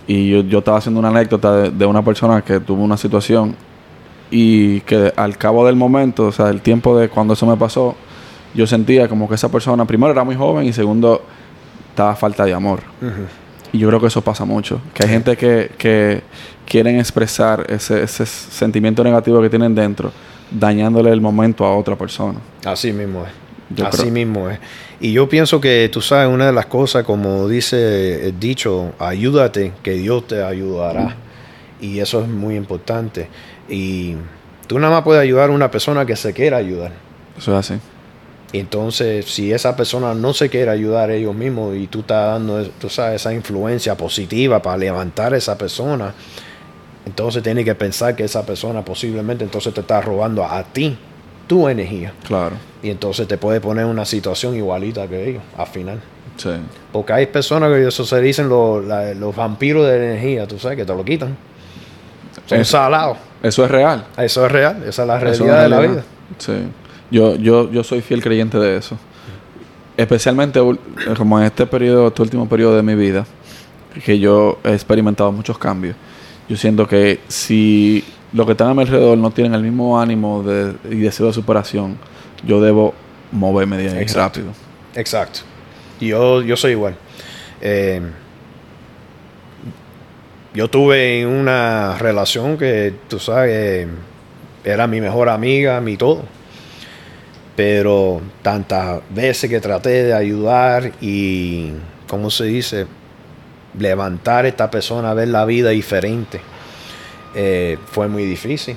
Y 0.06 0.30
yo, 0.30 0.40
yo 0.42 0.58
estaba 0.60 0.78
haciendo 0.78 1.00
una 1.00 1.08
anécdota 1.08 1.56
de, 1.56 1.70
de 1.70 1.86
una 1.86 2.02
persona 2.02 2.42
que 2.42 2.60
tuvo 2.60 2.82
una 2.82 2.96
situación 2.96 3.54
y 4.30 4.80
que 4.80 5.12
al 5.16 5.36
cabo 5.38 5.66
del 5.66 5.76
momento, 5.76 6.26
o 6.26 6.32
sea, 6.32 6.48
el 6.50 6.60
tiempo 6.60 6.98
de 6.98 7.08
cuando 7.08 7.34
eso 7.34 7.46
me 7.46 7.56
pasó, 7.56 7.94
yo 8.54 8.66
sentía 8.66 9.08
como 9.08 9.28
que 9.28 9.34
esa 9.34 9.48
persona, 9.50 9.84
primero 9.84 10.12
era 10.12 10.24
muy 10.24 10.34
joven 10.36 10.66
y 10.66 10.72
segundo, 10.72 11.22
estaba 11.90 12.14
falta 12.16 12.44
de 12.44 12.54
amor. 12.54 12.80
Y 13.72 13.78
yo 13.78 13.88
creo 13.88 14.00
que 14.00 14.06
eso 14.06 14.22
pasa 14.22 14.44
mucho. 14.44 14.80
Que 14.94 15.04
hay 15.04 15.08
gente 15.10 15.36
que, 15.36 15.70
que 15.76 16.22
quieren 16.64 16.98
expresar 16.98 17.66
ese, 17.68 18.02
ese 18.02 18.24
sentimiento 18.26 19.02
negativo 19.04 19.40
que 19.42 19.50
tienen 19.50 19.74
dentro, 19.74 20.12
dañándole 20.50 21.10
el 21.10 21.20
momento 21.20 21.64
a 21.64 21.76
otra 21.76 21.96
persona. 21.96 22.38
Así 22.64 22.92
mismo 22.92 23.24
es. 23.24 23.76
Yo 23.76 23.86
Así 23.86 24.02
creo- 24.02 24.12
mismo 24.12 24.48
es. 24.48 24.58
Y 24.98 25.12
yo 25.12 25.28
pienso 25.28 25.60
que 25.60 25.88
tú 25.92 26.00
sabes, 26.00 26.28
una 26.32 26.46
de 26.46 26.52
las 26.52 26.66
cosas, 26.66 27.04
como 27.04 27.48
dice 27.48 28.28
el 28.28 28.40
dicho, 28.40 28.92
ayúdate, 28.98 29.72
que 29.82 29.92
Dios 29.92 30.26
te 30.26 30.42
ayudará. 30.42 31.16
Y 31.80 31.98
eso 32.00 32.22
es 32.22 32.28
muy 32.28 32.56
importante. 32.56 33.28
Y 33.68 34.16
tú 34.66 34.78
nada 34.78 34.94
más 34.94 35.04
puedes 35.04 35.22
ayudar 35.22 35.50
a 35.50 35.52
una 35.52 35.70
persona 35.70 36.06
que 36.06 36.16
se 36.16 36.32
quiera 36.32 36.56
ayudar. 36.56 36.92
Eso 37.36 37.58
es 37.58 37.70
así. 37.70 37.80
Y 38.52 38.60
entonces, 38.60 39.26
si 39.26 39.52
esa 39.52 39.76
persona 39.76 40.14
no 40.14 40.32
se 40.32 40.48
quiere 40.48 40.70
ayudar 40.70 41.10
ellos 41.10 41.34
mismos 41.34 41.76
y 41.76 41.88
tú 41.88 42.00
estás 42.00 42.32
dando, 42.32 42.64
tú 42.80 42.88
sabes, 42.88 43.20
esa 43.20 43.34
influencia 43.34 43.96
positiva 43.96 44.62
para 44.62 44.78
levantar 44.78 45.34
a 45.34 45.36
esa 45.36 45.58
persona, 45.58 46.14
entonces 47.04 47.42
tienes 47.42 47.66
que 47.66 47.74
pensar 47.74 48.16
que 48.16 48.24
esa 48.24 48.46
persona 48.46 48.82
posiblemente 48.82 49.44
entonces 49.44 49.74
te 49.74 49.80
está 49.80 50.00
robando 50.00 50.42
a 50.42 50.62
ti 50.64 50.96
tu 51.46 51.68
energía. 51.68 52.12
Claro. 52.26 52.56
Y 52.82 52.90
entonces 52.90 53.26
te 53.28 53.36
puede 53.38 53.60
poner 53.60 53.84
en 53.84 53.90
una 53.90 54.04
situación 54.04 54.54
igualita 54.56 55.06
que 55.08 55.30
ellos 55.30 55.42
al 55.56 55.66
final. 55.66 56.00
Sí. 56.36 56.50
Porque 56.92 57.12
hay 57.12 57.26
personas 57.26 57.70
que 57.72 57.86
eso 57.86 58.04
se 58.04 58.20
dicen 58.20 58.48
los, 58.48 58.84
la- 58.84 59.14
los 59.14 59.34
vampiros 59.34 59.86
de 59.86 59.96
energía, 59.96 60.46
tú 60.46 60.58
sabes, 60.58 60.76
que 60.76 60.84
te 60.84 60.94
lo 60.94 61.04
quitan. 61.04 61.36
Son 62.46 62.64
salados. 62.64 63.16
Eso 63.42 63.64
es 63.64 63.70
real. 63.70 64.04
Eso 64.18 64.44
es 64.46 64.52
real, 64.52 64.82
esa 64.86 65.02
es 65.02 65.08
la 65.08 65.16
es 65.16 65.22
realidad 65.22 65.62
de 65.62 65.68
la 65.68 65.80
vida. 65.80 66.04
Sí. 66.38 66.52
Yo, 67.10 67.36
yo, 67.36 67.70
yo 67.70 67.82
soy 67.84 68.00
fiel 68.02 68.22
creyente 68.22 68.58
de 68.58 68.76
eso. 68.76 68.98
Especialmente 69.96 70.60
como 71.16 71.38
en 71.38 71.46
este 71.46 71.66
periodo, 71.66 72.08
este 72.08 72.22
último 72.22 72.48
periodo 72.48 72.76
de 72.76 72.82
mi 72.82 72.94
vida, 72.94 73.24
que 74.04 74.18
yo 74.18 74.58
he 74.62 74.72
experimentado 74.74 75.32
muchos 75.32 75.56
cambios. 75.58 75.96
Yo 76.48 76.56
siento 76.56 76.86
que 76.86 77.20
si 77.28 78.04
los 78.36 78.44
que 78.44 78.52
están 78.52 78.68
a 78.68 78.74
mi 78.74 78.82
alrededor 78.82 79.16
no 79.16 79.30
tienen 79.30 79.54
el 79.54 79.62
mismo 79.62 79.98
ánimo 79.98 80.42
de, 80.42 80.74
y 80.90 80.96
deseo 80.96 81.28
de 81.28 81.32
superación, 81.32 81.96
yo 82.44 82.60
debo 82.60 82.92
moverme 83.32 83.78
de 83.78 83.88
ahí 83.88 84.02
Exacto. 84.02 84.40
rápido. 84.40 84.52
Exacto. 84.94 85.40
Yo, 86.00 86.42
yo 86.42 86.54
soy 86.54 86.72
igual. 86.72 86.96
Eh, 87.62 88.02
yo 90.52 90.68
tuve 90.68 91.26
una 91.26 91.96
relación 91.98 92.58
que, 92.58 92.92
tú 93.08 93.18
sabes, 93.18 93.88
era 94.64 94.86
mi 94.86 95.00
mejor 95.00 95.30
amiga, 95.30 95.80
mi 95.80 95.96
todo. 95.96 96.22
Pero 97.56 98.20
tantas 98.42 99.00
veces 99.08 99.48
que 99.48 99.60
traté 99.60 100.04
de 100.04 100.12
ayudar 100.12 100.92
y, 101.00 101.72
¿cómo 102.06 102.30
se 102.30 102.44
dice? 102.44 102.86
Levantar 103.78 104.44
a 104.44 104.48
esta 104.48 104.70
persona 104.70 105.12
a 105.12 105.14
ver 105.14 105.28
la 105.28 105.46
vida 105.46 105.70
diferente. 105.70 106.38
Eh, 107.36 107.78
fue 107.92 108.08
muy 108.08 108.24
difícil. 108.24 108.76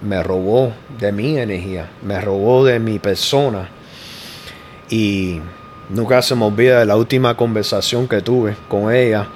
Me 0.00 0.22
robó 0.22 0.72
de 0.98 1.10
mi 1.12 1.36
energía, 1.36 1.90
me 2.02 2.20
robó 2.20 2.64
de 2.64 2.78
mi 2.78 2.98
persona. 3.00 3.68
Y 4.88 5.40
nunca 5.90 6.22
se 6.22 6.34
me 6.36 6.44
olvida 6.44 6.78
de 6.78 6.86
la 6.86 6.96
última 6.96 7.36
conversación 7.36 8.06
que 8.08 8.20
tuve 8.22 8.54
con 8.68 8.94
ella 8.94 9.26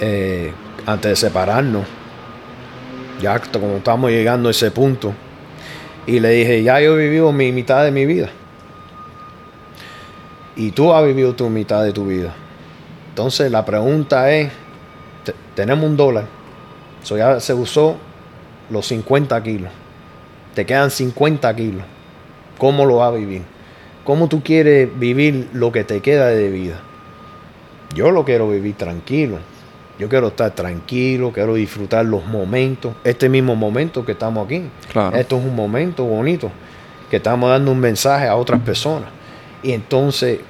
eh, 0.00 0.52
antes 0.86 1.10
de 1.10 1.16
separarnos. 1.16 1.84
Ya 3.20 3.38
como 3.40 3.76
estamos 3.78 4.10
llegando 4.10 4.48
a 4.48 4.52
ese 4.52 4.70
punto. 4.70 5.12
Y 6.06 6.20
le 6.20 6.30
dije, 6.30 6.62
ya 6.62 6.80
yo 6.80 6.96
he 6.98 7.04
vivido 7.04 7.32
mi 7.32 7.50
mitad 7.50 7.84
de 7.84 7.90
mi 7.90 8.06
vida. 8.06 8.28
Y 10.56 10.70
tú 10.70 10.92
has 10.92 11.04
vivido 11.04 11.34
tu 11.34 11.48
mitad 11.50 11.82
de 11.82 11.92
tu 11.92 12.06
vida. 12.06 12.32
Entonces 13.08 13.50
la 13.50 13.64
pregunta 13.64 14.30
es, 14.32 14.52
te- 15.24 15.34
tenemos 15.56 15.84
un 15.84 15.96
dólar. 15.96 16.26
So 17.04 17.16
ya 17.16 17.38
se 17.38 17.54
usó 17.54 17.96
los 18.70 18.86
50 18.86 19.40
kilos. 19.42 19.70
Te 20.54 20.64
quedan 20.64 20.90
50 20.90 21.54
kilos. 21.54 21.84
¿Cómo 22.58 22.86
lo 22.86 22.96
vas 22.96 23.12
a 23.12 23.16
vivir? 23.16 23.42
¿Cómo 24.04 24.26
tú 24.28 24.42
quieres 24.42 24.88
vivir 24.98 25.48
lo 25.52 25.70
que 25.70 25.84
te 25.84 26.00
queda 26.00 26.26
de 26.28 26.50
vida? 26.50 26.80
Yo 27.94 28.10
lo 28.10 28.24
quiero 28.24 28.48
vivir 28.48 28.74
tranquilo. 28.74 29.38
Yo 29.98 30.08
quiero 30.08 30.28
estar 30.28 30.50
tranquilo, 30.52 31.30
quiero 31.30 31.54
disfrutar 31.54 32.04
los 32.04 32.26
momentos. 32.26 32.94
Este 33.04 33.28
mismo 33.28 33.54
momento 33.54 34.04
que 34.04 34.12
estamos 34.12 34.46
aquí. 34.46 34.64
Claro. 34.90 35.16
Esto 35.16 35.38
es 35.38 35.44
un 35.44 35.54
momento 35.54 36.04
bonito. 36.04 36.50
Que 37.10 37.16
estamos 37.16 37.50
dando 37.50 37.70
un 37.70 37.80
mensaje 37.80 38.26
a 38.26 38.34
otras 38.34 38.60
personas. 38.60 39.08
Y 39.62 39.72
entonces, 39.72 40.40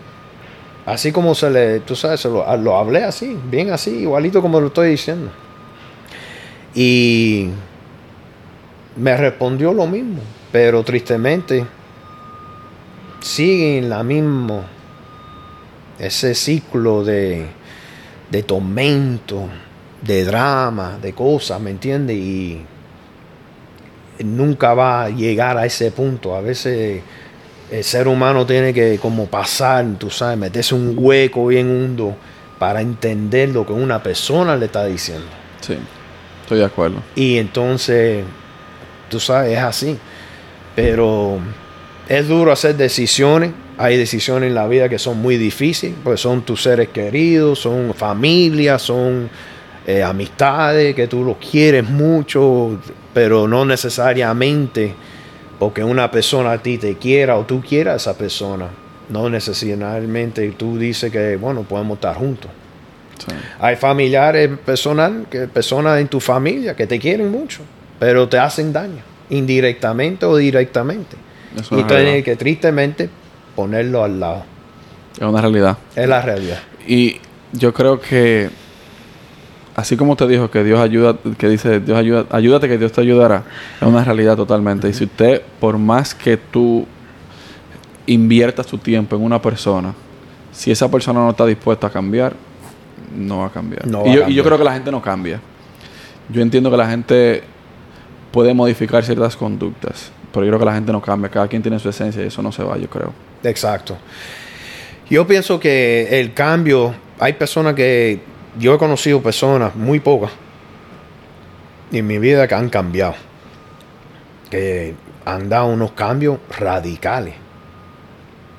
así 0.87 1.11
como 1.11 1.35
se 1.35 1.51
le, 1.51 1.81
tú 1.81 1.97
sabes, 1.97 2.21
se 2.21 2.29
lo, 2.29 2.45
lo 2.57 2.77
hablé 2.77 3.05
así, 3.05 3.37
bien 3.51 3.71
así, 3.71 3.91
igualito 3.91 4.41
como 4.41 4.61
lo 4.61 4.69
estoy 4.69 4.91
diciendo. 4.91 5.31
Y 6.75 7.49
me 8.97 9.17
respondió 9.17 9.73
lo 9.73 9.87
mismo, 9.87 10.21
pero 10.51 10.83
tristemente 10.83 11.65
sigue 13.21 13.79
en 13.79 13.89
la 13.89 14.03
misma, 14.03 14.63
ese 15.99 16.35
ciclo 16.35 17.05
de, 17.05 17.47
de 18.31 18.43
tormento, 18.43 19.49
de 20.03 20.25
drama, 20.25 20.99
de 21.01 21.13
cosas, 21.13 21.61
¿me 21.61 21.71
entiendes? 21.71 22.17
Y 22.17 22.65
nunca 24.19 24.75
va 24.75 25.05
a 25.05 25.11
llegar 25.11 25.57
a 25.57 25.67
ese 25.67 25.91
punto. 25.91 26.37
A 26.37 26.41
veces 26.41 27.03
el 27.71 27.85
ser 27.85 28.09
humano 28.09 28.45
tiene 28.47 28.75
que 28.75 28.99
como 28.99 29.27
pasar, 29.27 29.87
tú 29.99 30.11
sabes, 30.11 30.37
meterse 30.37 30.75
un 30.75 30.95
hueco 30.97 31.47
bien 31.47 31.71
hondo 31.71 32.17
para 32.59 32.81
entender 32.81 33.49
lo 33.49 33.67
que 33.67 33.73
una 33.73 34.03
persona 34.03 34.57
le 34.57 34.67
está 34.67 34.85
diciendo. 34.85 35.27
Sí. 35.61 35.79
Estoy 36.45 36.59
de 36.59 36.67
acuerdo. 36.67 36.97
Y 37.15 37.39
entonces, 37.39 38.23
tú 39.09 39.19
sabes, 39.19 39.53
es 39.57 39.65
así. 39.65 39.99
Pero 40.77 41.39
es 42.07 42.29
duro 42.29 42.53
hacer 42.53 42.77
decisiones. 42.77 43.53
Hay 43.79 43.97
decisiones 43.97 44.49
en 44.49 44.55
la 44.55 44.69
vida 44.69 44.91
que 44.91 44.99
son 44.99 45.23
muy 45.23 45.39
difíciles, 45.39 45.97
pues 46.05 46.21
son 46.21 46.43
tus 46.43 46.63
seres 46.63 46.91
queridos, 46.91 47.61
son 47.61 47.95
familias, 47.95 48.83
son 48.83 49.31
eh, 49.87 50.03
amistades 50.03 50.95
que 50.95 51.09
tú 51.09 51.25
los 51.25 51.39
quieres 51.39 51.89
mucho, 51.89 52.79
pero 53.15 53.49
no 53.49 53.65
necesariamente 53.65 54.95
porque 55.59 55.83
una 55.83 56.11
persona 56.11 56.53
a 56.53 56.59
ti 56.59 56.77
te 56.77 56.97
quiera 56.99 57.39
o 57.39 57.47
tú 57.47 57.63
quieras 57.63 57.95
a 57.95 57.97
esa 58.11 58.19
persona. 58.19 58.69
No 59.09 59.31
necesariamente 59.31 60.51
tú 60.53 60.79
dices 60.79 61.11
que, 61.11 61.37
bueno, 61.37 61.63
podemos 61.63 61.97
estar 61.97 62.15
juntos. 62.17 62.51
Sí. 63.19 63.35
Hay 63.65 63.77
familiares 63.77 64.51
personal, 64.59 65.25
que, 65.31 65.49
personas 65.49 65.99
en 65.99 66.09
tu 66.09 66.21
familia 66.21 66.77
que 66.77 66.87
te 66.87 66.99
quieren 66.99 67.31
mucho, 67.31 67.63
pero 67.99 68.29
te 68.29 68.39
hacen 68.39 68.75
daño, 68.75 69.01
indirectamente 69.31 70.27
o 70.27 70.37
directamente. 70.37 71.17
Eso 71.59 71.79
y 71.79 71.81
tú 71.81 71.87
tienes 71.87 72.23
que 72.23 72.37
tristemente 72.37 73.09
ponerlo 73.57 74.05
al 74.05 74.21
lado. 74.21 74.45
Es 75.17 75.23
una 75.23 75.41
realidad. 75.41 75.79
Es 75.97 76.07
la 76.07 76.21
realidad. 76.21 76.59
Y 76.87 77.23
yo 77.53 77.73
creo 77.73 77.99
que 77.99 78.51
así 79.75 79.97
como 79.97 80.15
te 80.15 80.29
dijo 80.29 80.51
que 80.51 80.63
Dios 80.63 80.79
ayuda, 80.79 81.17
que 81.39 81.49
dice 81.49 81.81
Dios 81.81 81.97
ayuda, 81.97 82.27
ayúdate 82.33 82.69
que 82.69 82.77
Dios 82.77 82.93
te 82.93 83.01
ayudará, 83.01 83.45
es 83.81 83.89
una 83.89 84.05
realidad 84.05 84.37
totalmente. 84.37 84.91
Y 84.91 84.93
si 84.93 85.05
usted, 85.05 85.41
por 85.59 85.79
más 85.79 86.15
que 86.15 86.37
tú 86.37 86.87
inviertas 88.05 88.67
tu 88.67 88.77
tiempo 88.77 89.17
en 89.17 89.23
una 89.23 89.41
persona, 89.41 89.95
si 90.53 90.71
esa 90.71 90.91
persona 90.91 91.21
no 91.21 91.31
está 91.31 91.47
dispuesta 91.47 91.87
a 91.87 91.91
cambiar, 91.91 92.35
no 93.15 93.39
va 93.39 93.47
a 93.47 93.51
cambiar. 93.51 93.87
No 93.87 94.07
y, 94.07 94.11
a 94.11 94.15
yo, 94.15 94.29
y 94.29 94.35
yo 94.35 94.45
creo 94.45 94.59
que 94.59 94.65
la 94.65 94.73
gente 94.73 94.91
no 94.91 95.01
cambia. 95.01 95.41
Yo 96.29 96.43
entiendo 96.43 96.71
que 96.71 96.77
la 96.77 96.89
gente 96.89 97.43
puede 98.33 98.55
modificar 98.55 99.05
ciertas 99.05 99.37
conductas, 99.37 100.11
pero 100.33 100.45
yo 100.45 100.51
creo 100.51 100.59
que 100.59 100.65
la 100.65 100.75
gente 100.75 100.93
no 100.93 101.01
cambia. 101.01 101.31
Cada 101.31 101.49
quien 101.49 101.63
tiene 101.63 101.79
su 101.79 101.89
esencia 101.89 102.23
y 102.23 102.27
eso 102.27 102.43
no 102.43 102.51
se 102.51 102.65
va, 102.65 102.77
yo 102.77 102.89
creo. 102.89 103.13
Exacto. 103.43 103.97
Yo 105.09 105.27
pienso 105.27 105.61
que 105.61 106.21
el 106.21 106.33
cambio, 106.33 106.95
hay 107.21 107.35
personas 107.35 107.75
que, 107.75 108.21
yo 108.59 108.75
he 108.75 108.79
conocido 108.79 109.23
personas, 109.23 109.75
muy 109.77 110.01
pocas, 110.01 110.33
en 111.93 112.07
mi 112.07 112.19
vida 112.19 112.49
que 112.49 112.55
han 112.55 112.71
cambiado, 112.71 113.15
que 114.51 114.95
han 115.25 115.49
dado 115.49 115.67
unos 115.67 115.93
cambios 115.93 116.39
radicales. 116.59 117.35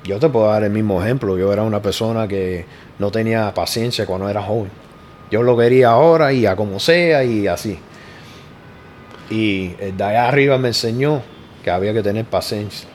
Yo 0.06 0.18
te 0.18 0.28
puedo 0.28 0.46
dar 0.46 0.62
el 0.64 0.70
mismo 0.70 1.02
ejemplo. 1.02 1.36
Yo 1.36 1.52
era 1.52 1.62
una 1.62 1.82
persona 1.82 2.28
que 2.28 2.64
no 2.98 3.10
tenía 3.10 3.52
paciencia 3.54 4.06
cuando 4.06 4.28
era 4.28 4.42
joven. 4.42 4.70
Yo 5.30 5.42
lo 5.42 5.56
quería 5.56 5.90
ahora 5.90 6.32
y 6.32 6.46
a 6.46 6.54
como 6.54 6.78
sea 6.78 7.24
y 7.24 7.46
así. 7.46 7.78
Y 9.30 9.72
el 9.80 9.96
de 9.96 10.04
allá 10.04 10.28
arriba 10.28 10.58
me 10.58 10.68
enseñó 10.68 11.22
que 11.64 11.70
había 11.70 11.92
que 11.92 12.02
tener 12.02 12.24
paciencia. 12.24 12.88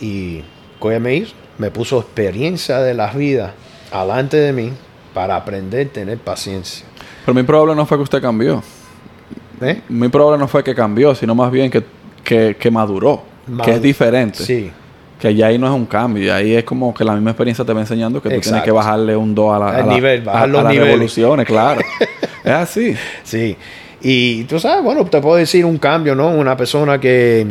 Y 0.00 0.42
¿qué 0.80 1.00
me 1.00 1.14
hizo? 1.16 1.34
Me 1.58 1.70
puso 1.72 1.98
experiencia 1.98 2.78
de 2.80 2.94
la 2.94 3.10
vida 3.12 3.54
alante 3.90 4.36
de 4.36 4.52
mí 4.52 4.72
para 5.14 5.34
aprender 5.34 5.88
a 5.88 5.90
tener 5.90 6.18
paciencia. 6.18 6.86
Pero 7.24 7.34
mi 7.34 7.42
problema 7.42 7.74
no 7.74 7.86
fue 7.86 7.98
que 7.98 8.02
usted 8.04 8.22
cambió. 8.22 8.62
¿Eh? 9.60 9.82
Mi 9.88 10.08
problema 10.08 10.36
no 10.38 10.46
fue 10.46 10.62
que 10.62 10.74
cambió, 10.74 11.16
sino 11.16 11.34
más 11.34 11.50
bien 11.50 11.68
que, 11.70 11.82
que, 12.22 12.56
que 12.56 12.70
maduró. 12.70 13.24
Madu- 13.50 13.64
que 13.64 13.72
es 13.72 13.82
diferente. 13.82 14.44
Sí, 14.44 14.70
Que 15.20 15.34
ya 15.34 15.46
ahí 15.48 15.58
no 15.58 15.66
es 15.66 15.72
un 15.72 15.86
cambio. 15.86 16.24
y 16.24 16.28
ahí 16.28 16.54
es 16.54 16.64
como 16.64 16.94
que 16.94 17.04
la 17.04 17.12
misma 17.14 17.30
experiencia 17.30 17.64
te 17.64 17.72
va 17.72 17.80
enseñando 17.80 18.20
que 18.22 18.28
tú 18.28 18.34
tienes 18.34 18.46
Exacto. 18.46 18.64
que 18.64 18.70
bajarle 18.70 19.16
un 19.16 19.34
2 19.34 19.52
a 19.54 19.58
la, 19.58 19.68
a 19.70 19.82
la- 19.86 19.92
nivel, 19.94 20.28
a- 20.28 20.42
a 20.42 20.46
las 20.46 20.74
revoluciones, 20.74 21.46
claro. 21.46 21.80
es 22.44 22.52
así. 22.52 22.94
sí. 23.24 23.56
Y 24.00 24.44
tú 24.44 24.60
sabes, 24.60 24.84
bueno, 24.84 25.04
te 25.06 25.20
puedo 25.20 25.34
decir 25.36 25.64
un 25.64 25.76
cambio, 25.78 26.14
¿no? 26.14 26.28
Una 26.28 26.56
persona 26.56 27.00
que, 27.00 27.44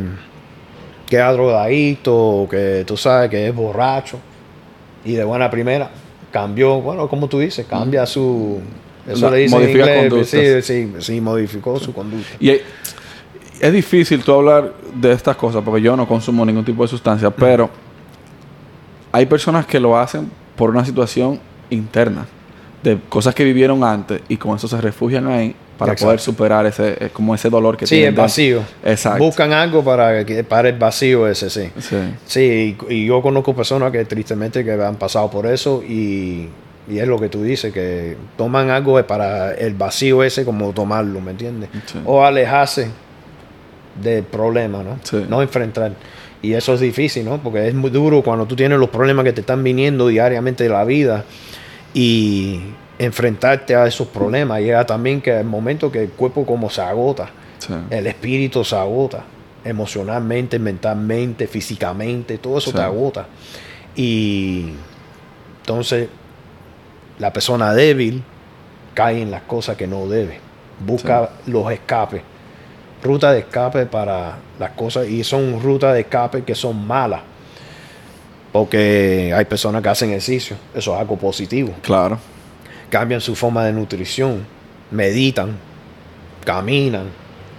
que 1.09 1.17
es 1.19 1.31
drogadito, 1.33 2.47
que 2.49 2.83
tú 2.87 2.95
sabes 2.95 3.29
que 3.29 3.47
es 3.49 3.53
borracho 3.53 4.17
y 5.03 5.13
de 5.13 5.23
buena 5.25 5.49
primera 5.49 5.89
cambió, 6.31 6.79
bueno, 6.81 7.07
como 7.09 7.27
tú 7.27 7.39
dices, 7.39 7.65
cambia 7.69 8.05
su... 8.05 8.61
Eso 9.05 9.25
La- 9.29 9.35
le 9.35 9.41
dicen 9.43 9.57
en 9.59 9.63
modifica 9.65 9.85
inglés, 9.85 10.09
conductas. 10.09 10.29
sí, 10.29 10.61
sí, 10.61 10.93
sí, 10.99 11.21
modificó 11.21 11.79
su 11.79 11.93
conducta. 11.93 12.27
Y 12.39 12.59
es- 13.61 13.73
difícil 13.73 14.23
tú 14.23 14.33
hablar 14.33 14.73
de 14.93 15.11
estas 15.11 15.35
cosas 15.35 15.61
porque 15.63 15.81
yo 15.81 15.95
no 15.95 16.07
consumo 16.07 16.45
ningún 16.45 16.65
tipo 16.65 16.81
de 16.83 16.87
sustancia, 16.87 17.29
pero 17.29 17.69
hay 19.11 19.25
personas 19.25 19.65
que 19.65 19.79
lo 19.79 19.97
hacen 19.97 20.29
por 20.55 20.69
una 20.69 20.85
situación 20.85 21.39
interna, 21.69 22.25
de 22.83 22.97
cosas 23.09 23.33
que 23.35 23.43
vivieron 23.43 23.83
antes 23.83 24.21
y 24.29 24.37
con 24.37 24.55
eso 24.55 24.67
se 24.67 24.79
refugian 24.79 25.27
ahí 25.27 25.55
para 25.77 25.91
Exacto. 25.93 26.07
poder 26.07 26.19
superar 26.19 26.65
ese 26.65 26.97
eh, 27.05 27.09
como 27.13 27.35
ese 27.35 27.49
dolor 27.49 27.77
que 27.77 27.85
Sí, 27.85 27.95
tienen 27.95 28.07
el 28.09 28.11
dentro. 28.15 28.23
vacío. 28.23 28.61
Exacto. 28.83 29.23
Buscan 29.23 29.53
algo 29.53 29.83
para, 29.83 30.25
que, 30.25 30.43
para 30.43 30.69
el 30.69 30.77
vacío 30.77 31.27
ese, 31.27 31.49
sí. 31.49 31.69
Sí. 31.79 31.95
Sí, 32.25 32.77
y, 32.89 32.93
y 32.93 33.05
yo 33.05 33.21
conozco 33.21 33.55
personas 33.55 33.91
que 33.91 34.03
tristemente 34.05 34.63
que 34.63 34.71
han 34.71 34.95
pasado 34.95 35.29
por 35.29 35.45
eso 35.45 35.83
y, 35.87 36.49
y 36.89 36.97
es 36.99 37.07
lo 37.07 37.19
que 37.19 37.29
tú 37.29 37.43
dices, 37.43 37.71
que 37.73 38.17
toman 38.37 38.71
algo 38.71 39.01
para 39.05 39.53
el 39.53 39.75
vacío 39.75 40.23
ese 40.23 40.43
como 40.45 40.71
tomarlo, 40.73 41.21
¿me 41.21 41.31
entiendes? 41.31 41.69
Sí. 41.85 41.99
O 42.05 42.23
alejarse 42.25 42.89
del 44.01 44.23
problema, 44.23 44.83
¿no? 44.83 44.99
Sí. 45.03 45.25
No 45.29 45.41
enfrentar. 45.41 45.93
Y 46.41 46.53
eso 46.53 46.73
es 46.75 46.79
difícil, 46.79 47.25
¿no? 47.25 47.41
Porque 47.41 47.67
es 47.67 47.73
muy 47.73 47.89
duro 47.89 48.21
cuando 48.21 48.45
tú 48.45 48.55
tienes 48.55 48.77
los 48.79 48.89
problemas 48.89 49.25
que 49.25 49.33
te 49.33 49.41
están 49.41 49.63
viniendo 49.63 50.07
diariamente 50.07 50.63
de 50.65 50.69
la 50.69 50.83
vida 50.83 51.23
y 51.93 52.59
enfrentarte 52.99 53.75
a 53.75 53.87
esos 53.87 54.07
problemas. 54.07 54.59
Llega 54.61 54.85
también 54.85 55.21
que 55.21 55.37
el 55.39 55.45
momento 55.45 55.91
que 55.91 56.03
el 56.03 56.09
cuerpo 56.09 56.45
como 56.45 56.69
se 56.69 56.81
agota. 56.81 57.29
Sí. 57.59 57.73
El 57.89 58.07
espíritu 58.07 58.63
se 58.63 58.75
agota. 58.75 59.23
Emocionalmente, 59.63 60.59
mentalmente, 60.59 61.47
físicamente, 61.47 62.37
todo 62.37 62.59
eso 62.59 62.69
Sí. 62.71 62.75
te 62.77 62.81
agota. 62.83 63.25
Y 63.95 64.73
entonces 65.61 66.07
la 67.19 67.33
persona 67.33 67.73
débil 67.73 68.23
cae 68.93 69.21
en 69.21 69.31
las 69.31 69.41
cosas 69.41 69.75
que 69.75 69.87
no 69.87 70.07
debe. 70.07 70.39
Busca 70.85 71.31
los 71.47 71.71
escapes. 71.71 72.21
Ruta 73.03 73.31
de 73.31 73.39
escape 73.39 73.85
para 73.85 74.37
las 74.59 74.71
cosas. 74.71 75.07
Y 75.07 75.23
son 75.23 75.61
rutas 75.61 75.93
de 75.93 76.01
escape 76.01 76.43
que 76.43 76.55
son 76.55 76.85
malas. 76.87 77.21
Porque 78.51 79.33
hay 79.35 79.45
personas 79.45 79.81
que 79.83 79.89
hacen 79.89 80.09
ejercicio. 80.09 80.55
Eso 80.73 80.93
es 80.95 80.99
algo 80.99 81.17
positivo 81.17 81.73
Claro. 81.81 82.17
cambian 82.89 83.19
su 83.21 83.35
forma 83.35 83.65
de 83.65 83.73
nutrición, 83.73 84.45
meditan, 84.91 85.57
caminan, 86.45 87.07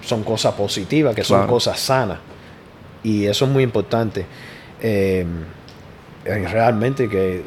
son 0.02 0.24
cosas 0.24 0.54
positivas, 0.54 1.14
que 1.14 1.22
son 1.22 1.46
cosas 1.46 1.78
sanas. 1.78 2.18
Y 3.04 3.26
eso 3.26 3.44
es 3.44 3.50
muy 3.50 3.62
importante. 3.62 4.24
Eh, 4.80 5.26
realmente 6.24 7.08
que, 7.08 7.42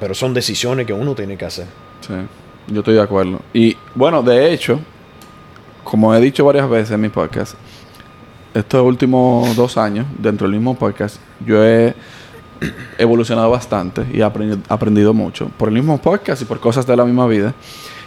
pero 0.00 0.14
son 0.14 0.32
decisiones 0.34 0.86
que 0.86 0.92
uno 0.92 1.14
tiene 1.14 1.36
que 1.36 1.44
hacer. 1.44 1.66
Sí, 2.00 2.14
yo 2.68 2.80
estoy 2.80 2.94
de 2.94 3.02
acuerdo. 3.02 3.40
Y 3.52 3.76
bueno, 3.94 4.22
de 4.22 4.52
hecho, 4.52 4.80
como 5.88 6.12
he 6.14 6.20
dicho 6.20 6.44
varias 6.44 6.68
veces 6.68 6.90
en 6.90 7.00
mi 7.00 7.08
podcast, 7.08 7.54
estos 8.54 8.82
últimos 8.84 9.54
dos 9.54 9.76
años, 9.78 10.04
dentro 10.18 10.46
del 10.48 10.56
mismo 10.56 10.74
podcast, 10.76 11.18
yo 11.46 11.64
he 11.64 11.94
evolucionado 12.98 13.50
bastante 13.50 14.04
y 14.12 14.20
he 14.20 14.24
aprendi- 14.24 14.60
aprendido 14.68 15.14
mucho 15.14 15.48
por 15.56 15.68
el 15.68 15.74
mismo 15.74 15.98
podcast 15.98 16.42
y 16.42 16.44
por 16.44 16.58
cosas 16.58 16.86
de 16.86 16.96
la 16.96 17.04
misma 17.04 17.26
vida. 17.26 17.54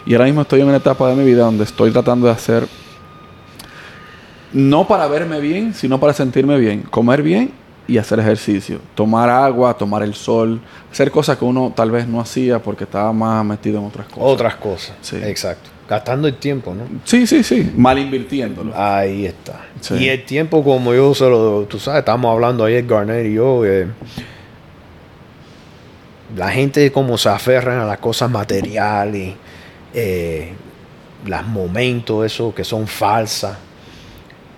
Y 0.04 0.12
ahora 0.14 0.26
mismo 0.26 0.42
estoy 0.42 0.60
en 0.60 0.66
una 0.68 0.76
etapa 0.76 1.08
de 1.08 1.14
mi 1.16 1.24
vida 1.24 1.44
donde 1.44 1.64
estoy 1.64 1.90
tratando 1.90 2.26
de 2.26 2.32
hacer, 2.32 2.66
no 4.52 4.86
para 4.86 5.06
verme 5.06 5.40
bien, 5.40 5.72
sino 5.72 5.98
para 5.98 6.12
sentirme 6.12 6.58
bien, 6.58 6.82
comer 6.82 7.22
bien 7.22 7.52
y 7.86 7.96
hacer 7.98 8.18
ejercicio, 8.20 8.78
tomar 8.94 9.30
agua, 9.30 9.74
tomar 9.74 10.02
el 10.02 10.14
sol, 10.14 10.60
hacer 10.92 11.10
cosas 11.10 11.38
que 11.38 11.44
uno 11.44 11.72
tal 11.74 11.90
vez 11.90 12.06
no 12.06 12.20
hacía 12.20 12.60
porque 12.60 12.84
estaba 12.84 13.12
más 13.12 13.44
metido 13.44 13.78
en 13.78 13.86
otras 13.86 14.06
cosas. 14.06 14.22
Otras 14.22 14.54
cosas. 14.56 14.96
Sí. 15.00 15.16
Exacto. 15.16 15.70
Gastando 15.90 16.28
el 16.28 16.34
tiempo, 16.36 16.72
¿no? 16.72 16.84
Sí, 17.04 17.26
sí, 17.26 17.42
sí, 17.42 17.68
mal 17.76 17.98
invirtiéndolo. 17.98 18.72
Ahí 18.80 19.26
está. 19.26 19.60
Sí. 19.80 19.94
Y 19.94 20.08
el 20.08 20.24
tiempo, 20.24 20.62
como 20.62 20.94
yo 20.94 21.12
se 21.16 21.28
lo, 21.28 21.62
tú 21.68 21.80
sabes, 21.80 21.98
estamos 21.98 22.32
hablando 22.32 22.64
ayer, 22.64 22.86
Garnett 22.86 23.26
y 23.26 23.34
yo, 23.34 23.64
eh, 23.66 23.88
la 26.36 26.48
gente 26.50 26.92
como 26.92 27.18
se 27.18 27.28
aferran 27.28 27.78
a 27.80 27.84
las 27.84 27.98
cosas 27.98 28.30
materiales, 28.30 29.34
eh, 29.92 30.52
los 31.26 31.46
momentos, 31.46 32.24
esos 32.24 32.54
que 32.54 32.62
son 32.62 32.86
falsas, 32.86 33.58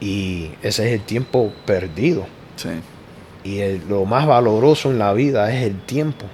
y 0.01 0.51
ese 0.63 0.87
es 0.89 0.93
el 1.01 1.01
tiempo 1.07 1.53
perdido. 1.65 2.27
Sí, 2.57 2.69
Y 3.45 3.59
el- 3.59 3.81
lo 3.89 4.05
más 4.05 4.25
valoroso 4.27 4.91
en 4.91 4.99
la 5.01 5.13
vida 5.15 5.51
es 5.53 5.65
el 5.65 5.81
tiempo. 5.81 6.27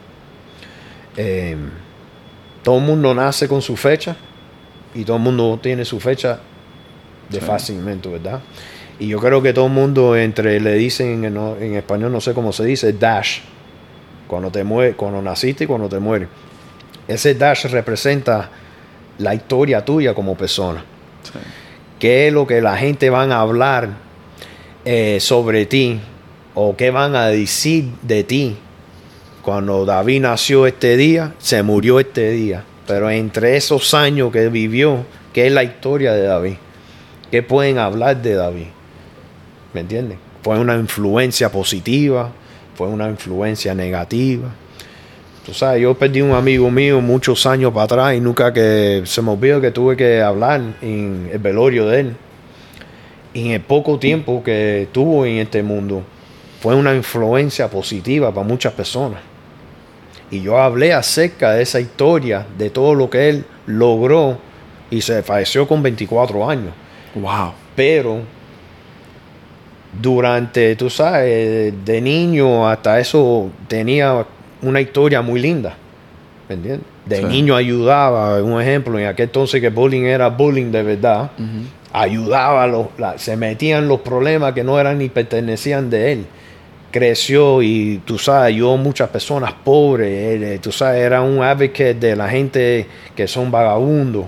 Eh, 1.17 1.57
todo 2.63 2.79
el 2.79 2.85
mundo 2.85 3.15
nace 3.15 3.49
con 3.49 3.63
su 3.63 3.77
fecha 3.77 4.15
y 4.95 5.05
todo 5.05 5.17
el 5.17 5.23
mundo 5.23 5.59
tiene 5.63 5.85
su 5.85 6.01
fecha 6.01 6.41
de 7.29 7.41
Sí. 7.41 7.47
fallecimiento, 7.47 8.13
¿verdad? 8.13 8.41
Y 8.99 9.09
yo 9.09 9.21
creo 9.21 9.41
que 9.43 9.53
todo 9.53 9.67
el 9.67 9.73
mundo 9.73 10.17
entre 10.17 10.59
le 10.61 10.75
dicen 10.75 11.25
en, 11.25 11.37
en 11.37 11.75
español, 11.75 12.11
no 12.13 12.21
sé 12.21 12.35
cómo 12.35 12.53
se 12.53 12.65
dice, 12.65 12.93
dash, 12.93 13.41
cuando 14.27 14.51
te 14.51 14.65
muere, 14.65 14.95
cuando 14.95 15.23
naciste 15.23 15.65
y 15.65 15.67
cuando 15.67 15.89
te 15.89 15.99
mueres. 15.99 16.29
Ese 17.07 17.35
dash 17.35 17.67
representa 17.67 18.51
la 19.19 19.35
historia 19.35 19.85
tuya 19.85 20.15
como 20.15 20.37
persona 20.37 20.85
sí, 21.25 21.39
qué 21.99 22.29
es 22.29 22.33
lo 22.33 22.47
que 22.47 22.61
la 22.61 22.77
gente 22.77 23.11
van 23.11 23.33
a 23.33 23.41
hablar 23.41 23.89
eh, 24.85 25.19
sobre 25.21 25.67
ti 25.67 26.01
o 26.55 26.77
qué 26.77 26.91
van 26.91 27.15
a 27.17 27.27
decir 27.29 27.91
de 28.03 28.25
ti. 28.25 28.57
Cuando 29.43 29.85
David 29.85 30.21
nació 30.23 30.67
este 30.67 30.97
día, 30.97 31.35
se 31.39 31.63
murió 31.63 31.99
este 32.01 32.31
día. 32.31 32.65
Pero 32.89 33.11
entre 33.11 33.55
esos 33.55 33.93
años 33.93 34.33
que 34.33 34.49
vivió, 34.49 35.05
¿qué 35.35 35.47
es 35.47 35.53
la 35.53 35.63
historia 35.63 36.15
de 36.15 36.23
David? 36.23 36.55
¿Qué 37.31 37.43
pueden 37.43 37.77
hablar 37.77 38.23
de 38.23 38.33
David? 38.33 38.69
¿Me 39.75 39.83
entiendes? 39.83 40.17
Fue 40.43 40.59
una 40.59 40.75
influencia 40.75 41.53
positiva, 41.53 42.31
fue 42.75 42.89
una 42.89 43.11
influencia 43.11 43.75
negativa. 43.75 44.49
Tú 45.45 45.53
sabes, 45.53 45.83
yo 45.83 45.99
perdí 45.99 46.23
un 46.23 46.33
amigo 46.33 46.71
mío 46.71 47.03
muchos 47.03 47.45
años 47.45 47.75
para 47.75 47.85
atrás 47.85 48.15
y 48.15 48.21
nunca 48.21 48.55
que 48.55 49.03
se 49.05 49.21
me 49.21 49.33
olvidó 49.33 49.61
que 49.61 49.71
tuve 49.71 49.95
que 49.95 50.23
hablar 50.23 50.63
en 50.81 51.29
el 51.31 51.39
velorio 51.39 51.87
de 51.89 52.01
él. 52.01 52.17
Y 53.35 53.49
en 53.49 53.51
el 53.51 53.61
poco 53.61 53.99
tiempo 53.99 54.43
que 54.43 54.89
tuvo 54.93 55.27
en 55.27 55.37
este 55.37 55.63
mundo, 55.63 56.03
fue 56.63 56.75
una 56.75 56.95
influencia 56.95 57.69
positiva 57.69 58.33
para 58.33 58.49
muchas 58.49 58.73
personas. 58.73 59.28
Y 60.31 60.43
yo 60.43 60.59
hablé 60.59 60.93
acerca 60.93 61.53
de 61.53 61.63
esa 61.63 61.81
historia, 61.81 62.47
de 62.59 62.71
todo 62.71 62.95
lo 62.95 63.09
que 63.09 63.29
él 63.31 63.45
logró 63.67 64.39
y 64.91 65.01
se 65.01 65.23
falleció 65.23 65.67
con 65.67 65.83
24 65.83 66.49
años. 66.51 66.73
Wow. 67.15 67.53
Pero 67.75 68.21
durante, 70.01 70.77
tú 70.77 70.91
sabes, 70.91 71.73
de 71.85 72.01
niño 72.01 72.69
hasta 72.69 73.01
eso 73.01 73.51
tenía 73.69 74.25
una 74.63 74.81
historia 74.81 75.23
muy 75.23 75.41
linda. 75.41 75.75
¿Me 76.49 76.55
entiendes? 76.57 76.87
De 77.07 77.17
Sí. 77.19 77.25
niño 77.25 77.57
ayudaba, 77.57 78.43
un 78.43 78.61
ejemplo, 78.61 78.99
en 78.99 79.07
aquel 79.07 79.25
entonces 79.25 79.61
que 79.61 79.71
bullying 79.71 80.03
era 80.03 80.29
bullying 80.29 80.71
de 80.71 80.83
verdad, 80.83 81.31
ayudaba, 81.93 82.65
a 82.65 82.67
los, 82.67 82.87
la- 82.99 83.19
se 83.19 83.37
metía 83.37 83.79
en 83.79 83.89
los 83.89 84.01
problemas 84.01 84.53
que 84.53 84.63
no 84.63 84.79
eran 84.79 84.99
ni 84.99 85.09
pertenecían 85.09 85.89
de 85.89 86.13
él. 86.13 86.27
Creció 86.91 87.61
y 87.63 88.01
tú 88.05 88.19
sabes, 88.19 88.57
a 88.61 88.77
muchas 88.77 89.11
personas 89.11 89.53
pobres, 89.53 90.41
eh, 90.43 90.59
tú 90.63 90.73
sabes, 90.73 91.03
era 91.05 91.21
un 91.21 91.43
advocate 91.43 91.95
de 91.95 92.17
la 92.17 92.29
gente 92.31 92.87
que 93.15 93.29
son 93.29 93.51
vagabundos 93.51 94.25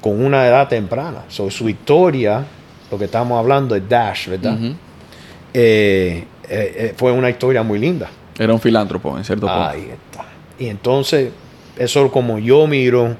con 0.00 0.24
una 0.24 0.46
edad 0.46 0.68
temprana. 0.68 1.24
So, 1.28 1.50
su 1.50 1.68
historia, 1.68 2.44
lo 2.90 2.96
que 2.98 3.06
estamos 3.06 3.38
hablando 3.38 3.74
es 3.74 3.88
Dash, 3.88 4.28
¿verdad? 4.28 4.56
Eh, 4.60 4.72
eh, 5.52 6.24
eh, 6.48 6.94
fue 6.96 7.10
una 7.12 7.28
historia 7.28 7.62
muy 7.62 7.78
linda. 7.78 8.08
Era 8.38 8.52
un 8.52 8.60
filántropo, 8.60 9.18
en 9.18 9.24
cierto 9.24 9.46
punto. 9.46 9.62
Ahí 9.62 9.90
está. 9.90 10.24
Y 10.58 10.68
entonces, 10.68 11.30
eso 11.76 12.10
como 12.12 12.38
yo 12.38 12.66
miro 12.66 13.16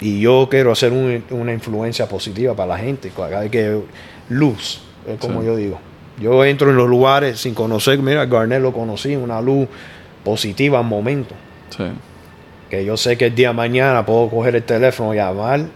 y 0.00 0.20
yo 0.20 0.46
quiero 0.50 0.72
hacer 0.72 0.92
un- 0.92 1.24
una 1.30 1.52
influencia 1.52 2.06
positiva 2.06 2.54
para 2.54 2.68
la 2.74 2.78
gente. 2.78 3.10
Cada 3.16 3.40
vez 3.40 3.50
que 3.50 3.80
luz, 4.28 4.82
es 5.08 5.18
como 5.18 5.40
Sí. 5.40 5.46
yo 5.46 5.56
digo. 5.56 5.78
Yo 6.18 6.44
entro 6.44 6.70
en 6.70 6.76
los 6.76 6.88
lugares 6.88 7.40
sin 7.40 7.54
conocer, 7.54 7.98
mira, 7.98 8.24
Garnett 8.26 8.62
lo 8.62 8.72
conocí, 8.72 9.16
una 9.16 9.40
luz 9.40 9.68
positiva 10.24 10.78
al 10.78 10.86
momento. 10.86 11.34
Sí. 11.70 11.84
Que 12.70 12.84
yo 12.84 12.96
sé 12.96 13.16
que 13.16 13.26
el 13.26 13.34
día 13.34 13.48
de 13.48 13.54
mañana 13.54 14.04
puedo 14.04 14.28
coger 14.28 14.56
el 14.56 14.62
teléfono, 14.62 15.14
llamar 15.14 15.66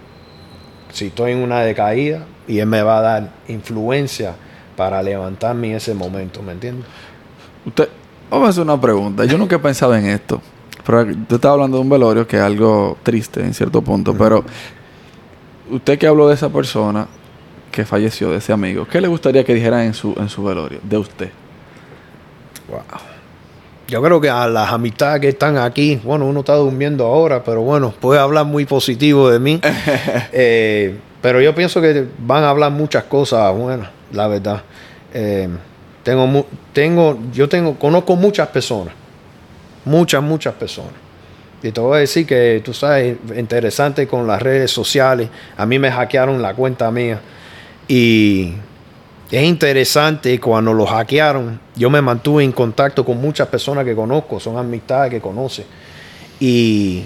si 0.93 1.07
estoy 1.07 1.33
en 1.33 1.39
una 1.39 1.61
decaída 1.61 2.25
y 2.49 2.59
Él 2.59 2.67
me 2.67 2.83
va 2.83 2.99
a 2.99 3.01
dar 3.01 3.31
influencia 3.49 4.35
para 4.77 5.03
levantarme 5.03 5.71
en 5.71 5.77
ese 5.77 5.95
momento, 5.95 6.43
¿me 6.43 6.53
entiendes? 6.53 6.87
Usted, 7.67 7.89
vamos 8.31 8.47
a 8.47 8.51
hacer 8.51 8.63
una 8.63 8.81
pregunta. 8.81 9.25
Yo 9.25 9.37
nunca 9.39 9.57
he 9.57 9.59
pensado 9.59 9.95
en 9.95 10.07
esto. 10.07 10.41
Pero 10.85 11.03
usted 11.03 11.37
estaba 11.37 11.55
hablando 11.55 11.77
de 11.77 11.83
un 11.83 11.91
velorio 11.91 12.27
que 12.27 12.37
es 12.37 12.43
algo 12.43 12.97
triste 13.03 13.41
en 13.41 13.53
cierto 13.55 13.83
punto. 13.83 14.15
Pero 14.17 14.45
usted 15.71 15.99
que 15.99 16.07
habló 16.07 16.29
de 16.29 16.35
esa 16.35 16.49
persona 16.49 17.07
que 17.71 17.85
falleció, 17.85 18.31
de 18.31 18.39
ese 18.39 18.53
amigo, 18.53 18.87
¿qué 18.87 19.01
le 19.01 19.09
gustaría 19.09 19.45
que 19.45 19.55
dijera 19.55 19.85
en 19.85 19.95
su, 19.95 20.15
en 20.19 20.29
su 20.29 20.43
velorio 20.45 20.81
de 20.83 20.99
usted? 20.99 21.31
Wow. 22.69 22.81
Yo 23.89 24.01
creo 24.03 24.21
que 24.21 24.31
a 24.31 24.47
las 24.47 24.73
amistades 24.73 25.21
que 25.21 25.29
están 25.31 25.57
aquí, 25.57 26.01
bueno, 26.05 26.27
uno 26.27 26.41
está 26.41 26.55
durmiendo 26.55 27.07
ahora, 27.07 27.43
pero 27.43 27.63
bueno, 27.63 27.93
puede 27.99 28.21
hablar 28.21 28.47
muy 28.47 28.65
positivo 28.65 29.31
de 29.31 29.39
mí. 29.39 29.61
Eh, 30.33 30.97
pero 31.21 31.41
yo 31.41 31.55
pienso 31.55 31.81
que 31.83 32.07
van 32.19 32.45
a 32.45 32.51
hablar 32.51 32.71
muchas 32.71 33.05
cosas 33.05 33.55
buenas, 33.55 33.91
la 34.13 34.29
verdad. 34.29 34.63
Eh, 35.13 35.49
tengo, 36.03 36.47
tengo, 36.73 37.19
yo 37.33 37.49
tengo, 37.49 37.75
conozco 37.79 38.17
muchas 38.17 38.49
personas, 38.49 38.95
muchas, 39.85 40.23
muchas 40.23 40.55
personas. 40.55 40.93
Y 41.63 41.73
te 41.73 41.81
voy 41.81 41.97
a 41.97 42.01
decir 42.01 42.27
que, 42.27 42.63
tú 42.65 42.73
sabes, 42.73 43.17
interesante 43.37 44.07
con 44.07 44.27
las 44.27 44.41
redes 44.41 44.71
sociales. 44.71 45.29
A 45.57 45.67
mí 45.67 45.79
me 45.79 45.91
hackearon 45.91 46.41
la 46.41 46.55
cuenta 46.55 46.91
mía. 46.91 47.21
Y 47.91 48.53
es 49.33 49.43
interesante 49.43 50.39
cuando 50.39 50.73
lo 50.73 50.87
hackearon. 50.87 51.59
Yo 51.75 51.91
me 51.91 52.01
mantuve 52.01 52.45
en 52.45 52.53
contacto 52.53 53.05
con 53.05 53.21
muchas 53.21 53.49
personas 53.49 53.85
que 53.85 53.97
conozco, 53.97 54.39
son 54.39 54.57
amistades 54.57 55.11
que 55.11 55.21
conoce. 55.21 55.67
Y 56.39 57.03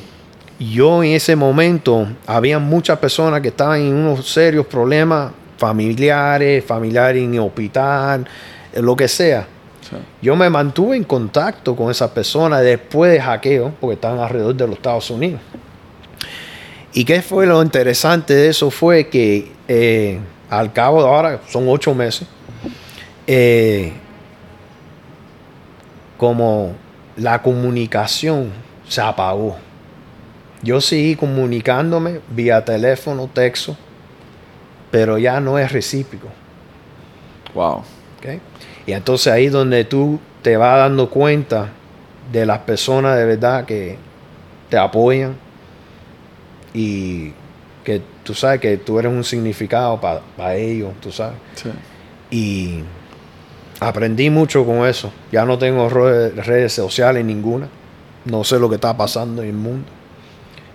yo 0.58 1.02
en 1.02 1.12
ese 1.12 1.36
momento, 1.36 2.06
había 2.26 2.58
muchas 2.58 2.98
personas 2.98 3.40
que 3.40 3.48
estaban 3.48 3.80
en 3.80 3.94
unos 3.94 4.28
serios 4.28 4.66
problemas 4.66 5.32
familiares, 5.56 6.62
familiares 6.62 7.22
en 7.22 7.32
el 7.32 7.40
hospital, 7.40 8.26
eh, 8.74 8.82
lo 8.82 8.94
que 8.94 9.08
sea. 9.08 9.46
Sí. 9.88 9.96
Yo 10.20 10.36
me 10.36 10.50
mantuve 10.50 10.98
en 10.98 11.04
contacto 11.04 11.74
con 11.74 11.90
esas 11.90 12.10
personas 12.10 12.60
después 12.60 13.10
de 13.10 13.22
hackeo, 13.22 13.72
porque 13.80 13.94
estaban 13.94 14.18
alrededor 14.18 14.54
de 14.54 14.66
los 14.66 14.76
Estados 14.76 15.08
Unidos. 15.08 15.40
¿Y 16.92 17.06
qué 17.06 17.22
fue 17.22 17.46
lo 17.46 17.62
interesante 17.62 18.34
de 18.34 18.50
eso? 18.50 18.70
Fue 18.70 19.08
que 19.08 19.50
eh, 19.66 20.20
al 20.50 20.72
cabo 20.72 21.02
de 21.02 21.08
ahora, 21.08 21.40
son 21.48 21.68
ocho 21.68 21.94
meses, 21.94 22.28
eh, 23.26 23.92
como 26.16 26.72
la 27.16 27.42
comunicación 27.42 28.50
se 28.88 29.00
apagó. 29.00 29.56
Yo 30.62 30.80
seguí 30.80 31.16
comunicándome 31.16 32.20
vía 32.30 32.64
teléfono, 32.64 33.28
texto, 33.32 33.76
pero 34.90 35.18
ya 35.18 35.40
no 35.40 35.58
es 35.58 35.72
recíproco. 35.72 36.28
Wow. 37.54 37.78
¿ok? 38.18 38.40
Y 38.86 38.92
entonces 38.92 39.32
ahí 39.32 39.48
donde 39.48 39.84
tú 39.84 40.20
te 40.42 40.56
vas 40.56 40.78
dando 40.78 41.10
cuenta 41.10 41.70
de 42.32 42.46
las 42.46 42.60
personas 42.60 43.16
de 43.16 43.24
verdad 43.24 43.64
que 43.64 43.98
te 44.68 44.78
apoyan 44.78 45.36
y 46.72 47.32
que 47.84 48.02
tú 48.24 48.34
sabes 48.34 48.60
que 48.60 48.76
tú 48.78 48.98
eres 48.98 49.12
un 49.12 49.22
significado 49.24 50.00
para 50.00 50.54
ellos, 50.56 50.92
tú 51.00 51.12
sabes. 51.12 51.36
Sí. 51.54 51.70
Y 52.30 52.80
aprendí 53.80 54.30
mucho 54.30 54.64
con 54.64 54.86
eso. 54.86 55.12
Ya 55.30 55.44
no 55.44 55.58
tengo 55.58 55.88
re- 55.88 56.30
redes 56.30 56.72
sociales 56.72 57.24
ninguna. 57.24 57.68
No 58.24 58.42
sé 58.44 58.58
lo 58.58 58.68
que 58.68 58.76
está 58.76 58.96
pasando 58.96 59.42
en 59.42 59.48
el 59.48 59.54
mundo. 59.54 59.86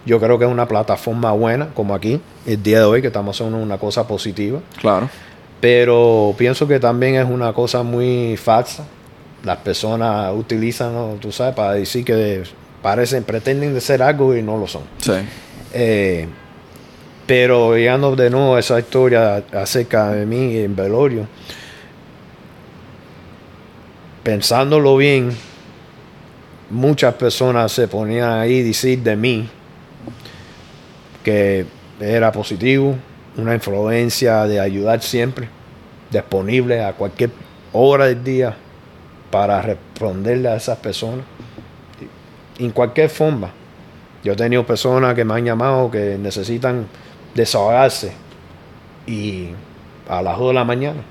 Yo 0.06 0.20
creo 0.20 0.40
que 0.40 0.46
es 0.46 0.52
una 0.52 0.68
plataforma 0.68 1.32
buena, 1.34 1.70
como 1.74 1.94
aquí, 1.94 2.22
el 2.46 2.64
día 2.64 2.80
de 2.80 2.86
hoy, 2.86 3.02
que 3.02 3.08
estamos 3.08 3.36
haciendo 3.36 3.58
una 3.58 3.78
cosa 3.78 4.08
positiva. 4.08 4.60
Claro. 4.80 5.10
Pero 5.60 6.34
pienso 6.38 6.68
que 6.68 6.80
también 6.80 7.16
es 7.16 7.26
una 7.28 7.52
cosa 7.54 7.84
muy 7.84 8.38
falsa. 8.38 8.86
Las 9.44 9.58
personas 9.58 10.34
utilizan, 10.36 10.94
¿no? 10.94 11.16
tú 11.20 11.32
sabes, 11.32 11.54
para 11.56 11.74
decir 11.74 12.06
que 12.06 12.44
parecen, 12.82 13.24
pretenden 13.24 13.74
de 13.74 13.82
ser 13.82 14.02
algo 14.02 14.36
y 14.36 14.42
no 14.42 14.58
lo 14.58 14.68
son. 14.68 14.84
Sí. 15.00 15.14
Eh, 15.74 16.28
pero 17.30 17.78
llegando 17.78 18.16
de 18.16 18.28
nuevo 18.32 18.56
a 18.56 18.60
esa 18.60 18.80
historia 18.80 19.44
acerca 19.54 20.14
de 20.14 20.26
mí 20.26 20.58
en 20.58 20.76
velorio, 20.76 21.28
pensándolo 24.24 24.98
bien, 24.98 25.30
muchas 26.72 27.14
personas 27.14 27.72
se 27.72 27.88
ponían 27.88 28.40
ahí 28.40 28.62
a 28.62 28.64
decir 28.64 29.04
de 29.04 29.16
mí 29.16 29.48
que 31.24 31.68
era 32.00 32.32
positivo, 32.32 32.96
una 33.38 33.54
influencia 33.54 34.46
de 34.46 34.60
ayudar 34.60 35.00
siempre, 35.04 35.50
disponible 36.10 36.84
a 36.84 36.94
cualquier 36.94 37.30
hora 37.74 38.06
del 38.06 38.24
día 38.24 38.56
para 39.30 39.62
responderle 39.62 40.48
a 40.48 40.56
esas 40.56 40.80
personas, 40.80 41.26
en 42.58 42.72
cualquier 42.72 43.08
forma. 43.08 43.52
Yo 44.24 44.34
he 44.34 44.36
tenido 44.36 44.66
personas 44.66 45.14
que 45.14 45.24
me 45.24 45.36
han 45.36 45.46
llamado 45.46 45.92
que 45.92 46.18
necesitan 46.18 46.88
desahogarse 47.40 48.12
y 49.08 49.50
a 50.08 50.22
las 50.22 50.38
2 50.38 50.50
de 50.50 50.54
la 50.54 50.66
mañana. 50.66 51.02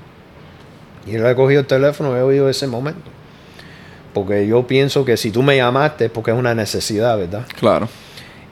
Y 1.05 1.13
yo 1.13 1.23
le 1.23 1.31
he 1.31 1.35
cogido 1.35 1.61
el 1.61 1.67
teléfono 1.67 2.15
y 2.15 2.19
he 2.19 2.21
oído 2.21 2.49
ese 2.49 2.67
momento. 2.67 3.09
Porque 4.13 4.47
yo 4.47 4.67
pienso 4.67 5.05
que 5.05 5.17
si 5.17 5.31
tú 5.31 5.41
me 5.41 5.57
llamaste 5.57 6.05
es 6.05 6.11
porque 6.11 6.31
es 6.31 6.37
una 6.37 6.53
necesidad, 6.53 7.17
¿verdad? 7.17 7.45
Claro. 7.59 7.87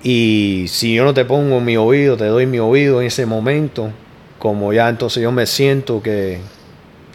Y 0.04 0.66
si 0.70 0.96
yo 0.96 1.04
no 1.04 1.14
te 1.14 1.26
pongo 1.26 1.60
mi 1.60 1.78
oído, 1.78 2.18
te 2.18 2.26
doy 2.26 2.46
mi 2.46 2.60
oído 2.60 3.02
en 3.02 3.08
ese 3.08 3.26
momento, 3.26 3.92
como 4.40 4.74
ya 4.74 4.90
entonces 4.90 5.22
yo 5.22 5.32
me 5.32 5.46
siento 5.46 6.02
que 6.02 6.40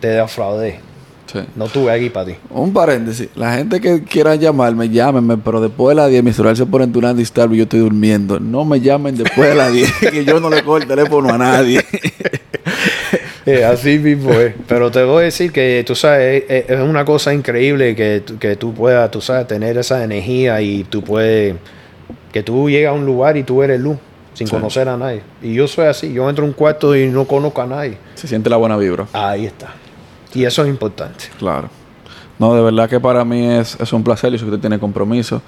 te 0.00 0.08
defraudé. 0.08 0.80
Sí. 1.32 1.38
No 1.56 1.64
estuve 1.64 1.90
aquí 1.90 2.10
para 2.10 2.26
ti. 2.26 2.34
Un 2.50 2.72
paréntesis. 2.74 3.28
La 3.36 3.54
gente 3.56 3.80
que 3.80 4.02
quiera 4.04 4.34
llamarme, 4.34 4.88
llámenme, 4.90 5.38
pero 5.38 5.60
después 5.62 5.96
de 5.96 6.02
las 6.02 6.10
10 6.10 6.22
mi 6.24 6.32
celular 6.32 6.56
se 6.56 6.66
pone 6.66 6.84
en 6.84 6.92
Durán 6.92 7.16
Disturb 7.16 7.54
y 7.54 7.58
yo 7.58 7.62
estoy 7.62 7.80
durmiendo. 7.80 8.38
No 8.38 8.64
me 8.66 8.80
llamen 8.80 9.16
después 9.16 9.48
de 9.48 9.54
las 9.54 9.72
10, 9.72 9.92
que 10.12 10.24
yo 10.26 10.40
no 10.40 10.50
le 10.50 10.62
cojo 10.62 10.76
el 10.78 10.86
teléfono 10.86 11.30
a 11.30 11.38
nadie. 11.38 11.82
Eh, 13.44 13.64
así 13.64 13.98
mismo 13.98 14.30
es. 14.34 14.54
Pero 14.68 14.92
te 14.92 15.02
voy 15.02 15.22
a 15.22 15.24
decir 15.24 15.50
que 15.50 15.82
tú 15.84 15.96
sabes, 15.96 16.44
es, 16.48 16.70
es 16.70 16.80
una 16.80 17.04
cosa 17.04 17.34
increíble 17.34 17.96
que, 17.96 18.22
que 18.38 18.54
tú 18.54 18.72
puedas, 18.72 19.10
tú 19.10 19.20
sabes, 19.20 19.48
tener 19.48 19.76
esa 19.76 20.04
energía 20.04 20.60
y 20.62 20.84
tú 20.84 21.02
puedes, 21.02 21.56
que 22.32 22.44
tú 22.44 22.70
llegas 22.70 22.90
a 22.90 22.94
un 22.94 23.04
lugar 23.04 23.36
y 23.36 23.42
tú 23.42 23.60
eres 23.64 23.80
luz, 23.80 23.96
sin 24.34 24.46
Sí. 24.46 24.52
conocer 24.52 24.88
a 24.88 24.96
nadie. 24.96 25.22
Y 25.42 25.54
yo 25.54 25.66
soy 25.66 25.86
así, 25.86 26.12
yo 26.12 26.28
entro 26.30 26.44
a 26.44 26.46
un 26.48 26.54
cuarto 26.54 26.94
y 26.94 27.08
no 27.08 27.24
conozco 27.26 27.60
a 27.62 27.66
nadie. 27.66 27.96
Se 28.14 28.28
siente 28.28 28.48
la 28.48 28.58
buena 28.58 28.76
vibra. 28.76 29.06
Ahí 29.12 29.46
está. 29.46 29.74
Y 30.34 30.44
eso 30.44 30.62
es 30.62 30.68
importante. 30.68 31.26
Claro. 31.38 31.68
No, 32.38 32.54
de 32.54 32.62
verdad 32.62 32.88
que 32.88 32.98
para 32.98 33.24
mí 33.24 33.44
es, 33.46 33.78
es 33.78 33.92
un 33.92 34.02
placer. 34.02 34.32
Sé 34.32 34.38
que 34.38 34.44
usted 34.46 34.60
tiene 34.60 34.78
compromiso. 34.78 35.42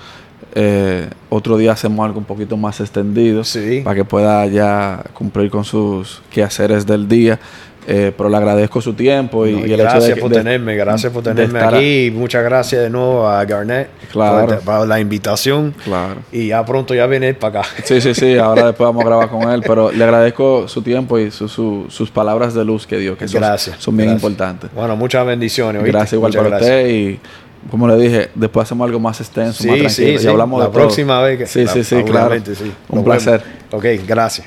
Eh, 0.54 1.08
otro 1.30 1.56
día 1.56 1.72
hacemos 1.72 2.04
algo 2.04 2.18
un 2.18 2.24
poquito 2.24 2.56
más 2.56 2.80
extendido. 2.80 3.42
Sí. 3.44 3.80
Para 3.82 3.96
que 3.96 4.04
pueda 4.04 4.46
ya 4.46 5.02
cumplir 5.14 5.50
con 5.50 5.64
sus 5.64 6.22
quehaceres 6.30 6.86
del 6.86 7.08
día. 7.08 7.40
Eh, 7.86 8.12
pero 8.16 8.30
le 8.30 8.36
agradezco 8.38 8.80
su 8.80 8.94
tiempo 8.94 9.46
y, 9.46 9.52
No, 9.52 9.66
y 9.66 9.72
el 9.72 9.76
gracias 9.80 10.04
hecho 10.06 10.14
de 10.14 10.20
por 10.22 10.30
de- 10.30 10.36
tenerme, 10.38 10.74
gracias 10.74 11.12
por 11.12 11.22
tenerme 11.22 11.60
a- 11.60 11.68
aquí. 11.68 12.10
Muchas 12.14 12.42
gracias 12.42 12.82
de 12.82 12.88
nuevo 12.88 13.28
a 13.28 13.44
Garnett 13.44 13.88
Claro. 14.10 14.46
por, 14.46 14.60
por 14.60 14.88
la 14.88 15.00
invitación. 15.00 15.74
Claro. 15.84 16.16
Y 16.32 16.48
ya 16.48 16.64
pronto 16.64 16.94
ya 16.94 17.06
viene 17.06 17.28
él 17.28 17.36
para 17.36 17.60
acá. 17.60 17.68
Sí, 17.84 18.00
sí, 18.00 18.14
sí. 18.14 18.38
Ahora 18.38 18.66
después 18.68 18.86
vamos 18.86 19.02
a 19.02 19.06
grabar 19.06 19.28
con 19.28 19.42
él. 19.52 19.62
Pero 19.66 19.92
le 19.92 20.02
agradezco 20.02 20.66
su 20.66 20.80
tiempo 20.82 21.18
y 21.18 21.30
su- 21.30 21.48
su- 21.48 21.84
sus 21.88 22.10
palabras 22.10 22.54
de 22.54 22.64
luz 22.64 22.86
que 22.86 22.96
dio, 22.96 23.18
que 23.18 23.26
Gracias. 23.26 23.76
son 23.78 23.96
bien 23.96 24.08
gracias. 24.10 24.22
importantes. 24.22 24.70
Bueno, 24.74 24.96
muchas 24.96 25.26
bendiciones. 25.26 25.82
¿oíste? 25.82 25.92
Gracias 25.92 26.12
igual 26.14 26.30
Muchas 26.30 26.42
para 26.42 26.56
gracias. 26.58 26.76
usted 26.78 26.88
y 26.90 27.20
como 27.70 27.88
le 27.88 27.96
dije, 27.96 28.30
después 28.34 28.64
hacemos 28.64 28.86
algo 28.86 29.00
más 29.00 29.20
extenso, 29.20 29.62
Sí, 29.62 29.68
más 29.68 29.78
tranquilo 29.78 30.08
sí, 30.08 30.14
y 30.14 30.18
sí. 30.18 30.26
hablamos 30.28 30.58
la 30.58 30.66
de 30.66 30.72
todo. 30.72 30.80
próxima 30.82 31.20
vez 31.22 31.38
que 31.38 31.46
Sí, 31.46 31.64
la- 31.64 31.72
sí, 31.72 31.84
sí, 31.84 32.02
claro. 32.04 32.34
sí. 32.44 32.72
Un 32.88 32.96
Nos 32.96 33.04
placer. 33.04 33.42
vemos. 33.70 33.74
Ok, 34.00 34.06
gracias. 34.06 34.46